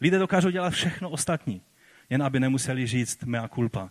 [0.00, 1.62] Lidé dokážou dělat všechno ostatní,
[2.10, 3.90] jen aby nemuseli říct mea culpa.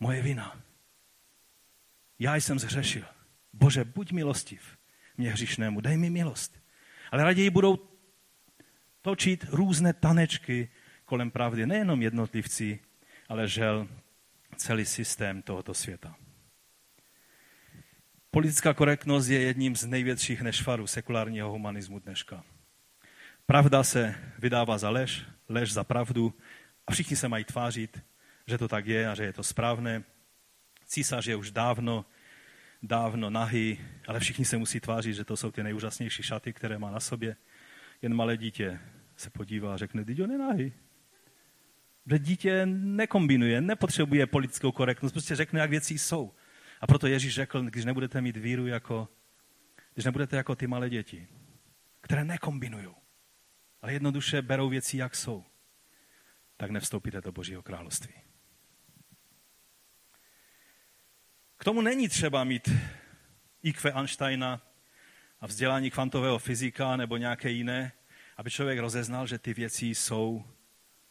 [0.00, 0.60] Moje vina.
[2.18, 3.04] Já jsem zhřešil.
[3.52, 4.76] Bože, buď milostiv
[5.16, 6.60] mě hříšnému, dej mi milost.
[7.10, 7.78] Ale raději budou
[9.02, 10.68] točit různé tanečky
[11.06, 12.80] kolem pravdy nejenom jednotlivci,
[13.28, 13.88] ale žel
[14.56, 16.16] celý systém tohoto světa.
[18.30, 22.44] Politická korektnost je jedním z největších nešvarů sekulárního humanismu dneška.
[23.46, 26.34] Pravda se vydává za lež, lež za pravdu
[26.86, 28.02] a všichni se mají tvářit,
[28.46, 30.02] že to tak je a že je to správné.
[30.86, 32.04] Císař je už dávno,
[32.82, 36.90] dávno nahý, ale všichni se musí tvářit, že to jsou ty nejúžasnější šaty, které má
[36.90, 37.36] na sobě.
[38.02, 38.80] Jen malé dítě
[39.16, 40.72] se podívá a řekne, teď on je nahý.
[42.10, 46.32] Že dítě nekombinuje, nepotřebuje politickou korektnost, prostě řekne, jak věci jsou.
[46.80, 49.08] A proto Ježíš řekl, když nebudete mít víru jako,
[49.94, 51.28] když nebudete jako ty malé děti,
[52.00, 52.88] které nekombinují,
[53.82, 55.44] ale jednoduše berou věci, jak jsou,
[56.56, 58.14] tak nevstoupíte do Božího království.
[61.56, 62.70] K tomu není třeba mít
[63.62, 64.62] IQ Einsteina
[65.40, 67.92] a vzdělání kvantového fyzika nebo nějaké jiné,
[68.36, 70.44] aby člověk rozeznal, že ty věci jsou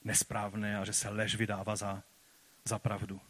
[0.05, 2.03] nesprávné a že se lež vydává za,
[2.65, 3.21] za pravdu.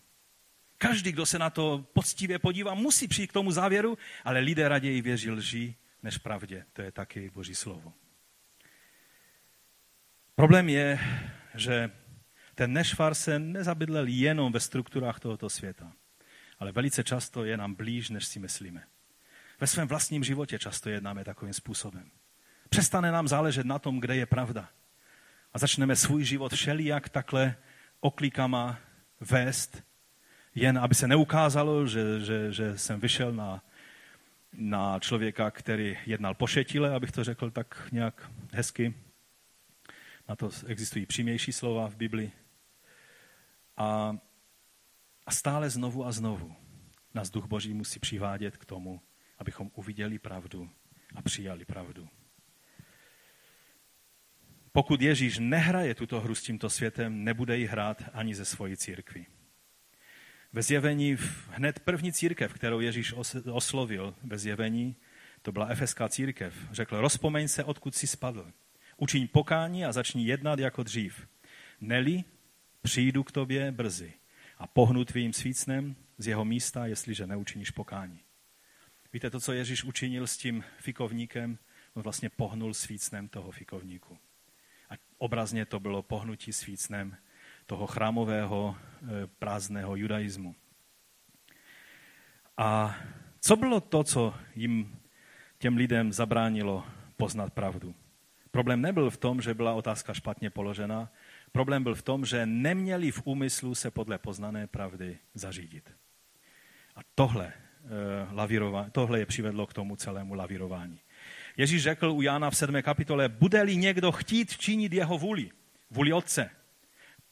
[0.78, 5.01] Každý, kdo se na to poctivě podívá, musí přijít k tomu závěru, ale lidé raději
[5.01, 6.65] věří lži než pravdě.
[6.73, 7.93] To je taky Boží slovo.
[10.36, 10.99] Problém je,
[11.55, 11.91] že
[12.55, 15.91] ten nešvar se nezabydlel jenom ve strukturách tohoto světa,
[16.59, 18.84] ale velice často je nám blíž, než si myslíme.
[19.59, 22.11] Ve svém vlastním životě často jednáme takovým způsobem.
[22.69, 24.69] Přestane nám záležet na tom, kde je pravda
[25.56, 27.56] a začneme svůj život všelijak takhle
[27.99, 28.78] oklikama
[29.20, 29.84] vést,
[30.56, 33.64] jen aby se neukázalo, že, že, že jsem vyšel na,
[34.53, 38.93] na člověka, který jednal pošetile, abych to řekl tak nějak hezky.
[40.30, 42.32] Na to existují přímější slova v Bibli.
[43.78, 44.18] A,
[45.26, 46.56] a stále znovu a znovu
[47.14, 49.01] nás Duch Boží musí přivádět k tomu,
[49.38, 50.70] abychom uviděli pravdu
[51.16, 52.10] a přijali pravdu.
[54.76, 59.28] Pokud Ježíš nehraje tuto hru s tímto světem, nebude ji hrát ani ze svojí církví.
[60.53, 61.17] Ve zjevení
[61.49, 63.13] hned první církev, kterou Ježíš
[63.51, 64.95] oslovil ve zjevení,
[65.41, 68.51] to byla efeská církev, řekl, rozpomeň se, odkud jsi spadl.
[68.97, 71.28] Učiň pokání a začni jednat jako dřív.
[71.82, 72.23] Neli,
[72.82, 74.13] přijdu k tobě brzy
[74.57, 78.19] a pohnu tvým svícnem z jeho místa, jestliže neučiníš pokání.
[79.13, 81.57] Víte, to, co Ježíš učinil s tím fikovníkem,
[81.93, 84.17] on vlastně pohnul svícnem toho fikovníku.
[85.18, 87.18] Obrazně to bylo pohnutí svícnem
[87.66, 90.55] toho chrámového eh, prázdného judaismu.
[92.57, 92.95] A
[93.41, 94.99] co bylo to, co jim
[95.57, 96.86] těm lidem zabránilo
[97.18, 97.95] poznat pravdu?
[98.51, 101.11] Problém nebyl v tom, že byla otázka špatně položena,
[101.51, 105.95] problém byl v tom, že neměli v úmyslu se podle poznané pravdy zařídit.
[106.95, 107.53] A tohle,
[108.86, 110.99] eh, tohle je přivedlo k tomu celému lavírování.
[111.58, 112.82] Ježíš řekl u Jána v 7.
[112.82, 115.49] kapitole, bude-li někdo chtít činit jeho vůli,
[115.91, 116.49] vůli Otce,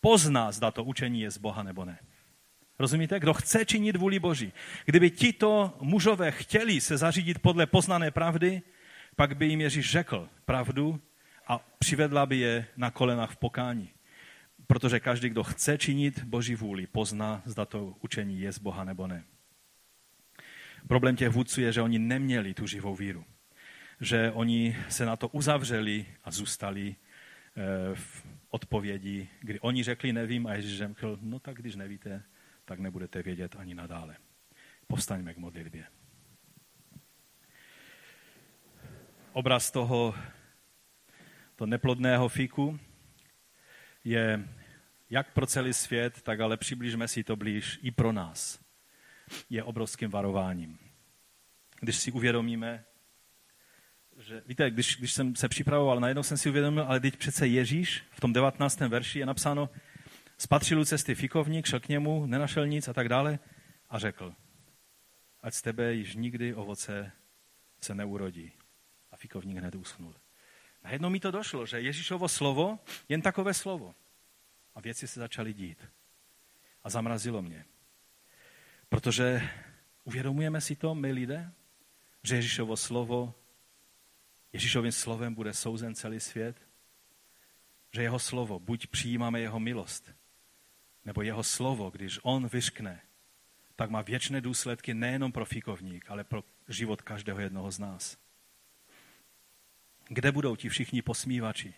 [0.02, 2.00] pozná, zda to učení je z Boha nebo ne.
[2.80, 3.20] Rozumíte?
[3.20, 4.54] Kdo chce činit vůli Boží.
[4.86, 8.62] Kdyby tito mužové chtěli se zařídit podle poznané pravdy,
[9.16, 11.02] pak by jim Ježíš řekl pravdu
[11.48, 13.90] a přivedla by je na kolenách v pokání.
[14.68, 19.08] Protože každý, kdo chce činit Boží vůli, pozná, zda to učení je z Boha nebo
[19.08, 19.24] ne.
[20.88, 23.26] Problém těch vůdců je, že oni neměli tu živou víru.
[24.02, 30.48] Že oni se na to uzavřeli a zůstali eh, v odpovědi, kdy oni řekli nevím
[30.48, 32.24] a Ježíš řekl, no tak když nevíte,
[32.66, 34.16] tak nebudete vědět ani nadále.
[34.88, 35.86] Povstaňme k modlitbě.
[39.34, 40.16] Obraz toho
[41.56, 42.80] to neplodného fíku
[44.04, 44.48] je
[45.10, 48.60] jak pro celý svět, tak ale přiblížme si to blíž i pro nás.
[49.50, 50.80] Je obrovským varováním.
[51.80, 52.86] Když si uvědomíme,
[54.18, 58.04] že, víte, když, když jsem se připravoval, najednou jsem si uvědomil, ale teď přece Ježíš
[58.12, 58.80] v tom 19.
[58.80, 59.70] verši je napsáno,
[60.38, 63.40] spatřil u cesty fikovník, šel k němu, nenašel nic a tak dále
[63.90, 64.34] a řekl,
[65.42, 67.12] ať z tebe již nikdy ovoce
[67.82, 68.52] se neurodí.
[69.12, 70.16] A fikovník hned usnul.
[70.84, 73.96] Najednou mi to došlo, že Ježíšovo slovo jen takové slovo.
[74.76, 75.86] A věci se začaly dít.
[76.84, 77.66] A zamrazilo mě.
[78.90, 79.50] Protože
[80.04, 81.52] uvědomujeme si to, my lidé,
[82.24, 83.36] že Ježíšovo slovo,
[84.54, 86.56] Ježíšovým slovem bude souzen celý svět,
[87.92, 90.14] že jeho slovo, buď přijímáme jeho milost,
[91.06, 93.02] nebo jeho slovo, když on vyškne,
[93.76, 98.18] tak má věčné důsledky nejenom pro fikovník, ale pro život každého jednoho z nás.
[100.08, 101.74] Kde budou ti všichni posmívači,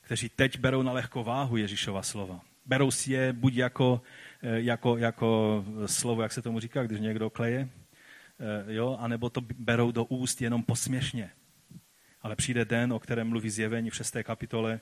[0.00, 2.40] kteří teď berou na lehkou váhu Ježíšova slova?
[2.66, 4.02] Berou si je buď jako,
[4.42, 7.68] eh, jako, jako slovo, jak se tomu říká, když někdo kleje,
[8.40, 11.30] eh, jo, anebo to berou do úst jenom posměšně.
[12.26, 14.16] Ale přijde den, o kterém mluví zjevení v 6.
[14.22, 14.80] kapitole,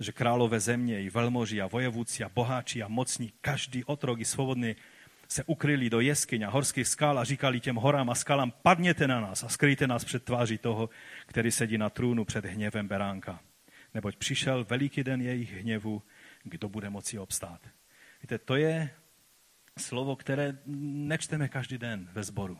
[0.00, 4.76] že králové země, i velmoži a vojevůci a boháči a mocní, každý otrok i svobodný
[5.28, 9.20] se ukryli do jeskyň a horských skal a říkali těm horám a skalám, padněte na
[9.20, 10.90] nás a skryjte nás před tváří toho,
[11.26, 13.40] který sedí na trůnu před hněvem beránka.
[13.94, 16.02] Neboť přišel veliký den jejich hněvu,
[16.42, 17.60] kdo bude moci obstát.
[18.22, 18.90] Víte, to je
[19.78, 22.58] slovo, které nečteme každý den ve sboru.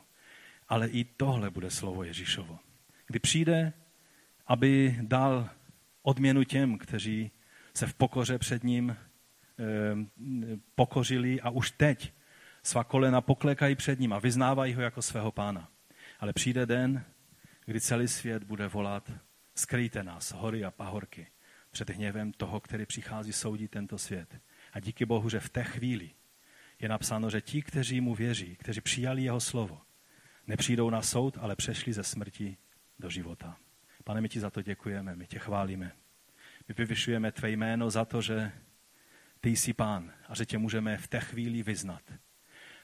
[0.68, 2.58] Ale i tohle bude slovo Ježíšovo.
[3.06, 3.72] Kdy přijde,
[4.46, 5.48] aby dal
[6.02, 7.30] odměnu těm, kteří
[7.74, 8.96] se v pokoře před ním eh,
[10.74, 12.12] pokořili a už teď
[12.62, 15.68] svá kolena poklekají před ním a vyznávají ho jako svého pána.
[16.20, 17.04] Ale přijde den,
[17.64, 19.12] kdy celý svět bude volat,
[19.54, 21.26] skryjte nás, hory a pahorky,
[21.70, 24.40] před hněvem toho, který přichází soudit tento svět.
[24.72, 26.10] A díky Bohu, že v té chvíli
[26.80, 29.80] je napsáno, že ti, kteří mu věří, kteří přijali jeho slovo,
[30.46, 32.56] nepřijdou na soud, ale přešli ze smrti
[32.98, 33.56] do života.
[34.04, 35.92] Pane, my ti za to děkujeme, my tě chválíme.
[36.68, 38.52] My vyvyšujeme tvé jméno za to, že
[39.40, 42.02] ty jsi pán a že tě můžeme v té chvíli vyznat.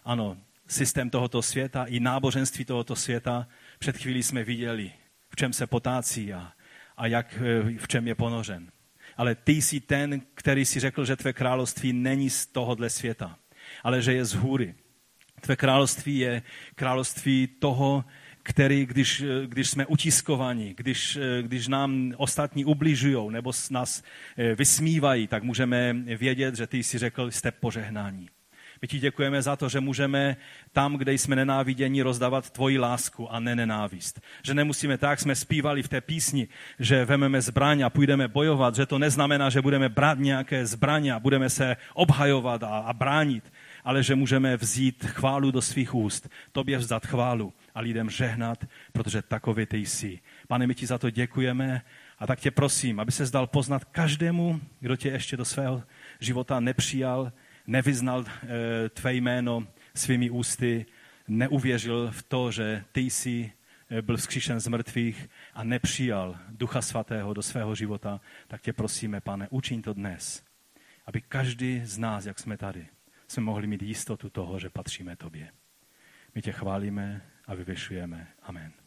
[0.05, 3.49] Ano, systém tohoto světa i náboženství tohoto světa
[3.79, 4.93] před chvílí jsme viděli,
[5.31, 6.53] v čem se potácí a,
[6.97, 7.39] a jak,
[7.79, 8.73] v čem je ponořen.
[9.17, 13.39] Ale ty jsi ten, který si řekl, že tvé království není z tohohle světa,
[13.83, 14.75] ale že je z hůry.
[15.41, 16.43] Tvé království je
[16.75, 18.05] království toho,
[18.43, 24.03] který, když, když jsme utiskovaní, když, když nám ostatní ubližují nebo nás
[24.37, 28.29] eh, vysmívají, tak můžeme vědět, že ty jsi řekl, jste požehnání.
[28.83, 30.37] My ti děkujeme za to, že můžeme
[30.73, 34.21] tam, kde jsme nenáviděni, rozdávat tvoji lásku a ne nenávist.
[34.43, 38.87] Že nemusíme tak, jsme zpívali v té písni, že vememe zbraň a půjdeme bojovat, že
[38.87, 43.53] to neznamená, že budeme brát nějaké zbraně a budeme se obhajovat a, a bránit,
[43.91, 49.23] ale že můžeme vzít chválu do svých úst, tobě vzdat chválu a lidem žehnat, protože
[49.23, 50.19] takový ty jsi.
[50.49, 51.83] Pane, my ti za to děkujeme
[52.19, 55.83] a tak tě prosím, aby se zdal poznat každému, kdo tě ještě do svého
[56.21, 57.33] života nepřijal,
[57.67, 60.87] nevyznal eh, tvé jméno svými ústy,
[61.29, 63.53] neuvěřil v to, že ty jsi
[63.91, 69.21] eh, byl vzkříšen z mrtvých a nepřijal Ducha Svatého do svého života, tak tě prosíme,
[69.21, 70.45] pane, učiň to dnes,
[71.07, 72.87] aby každý z nás, jak jsme tady,
[73.31, 75.53] jsme mohli mít jistotu toho, že patříme tobě.
[76.35, 78.27] My tě chválíme a vyvěšujeme.
[78.43, 78.80] Amen.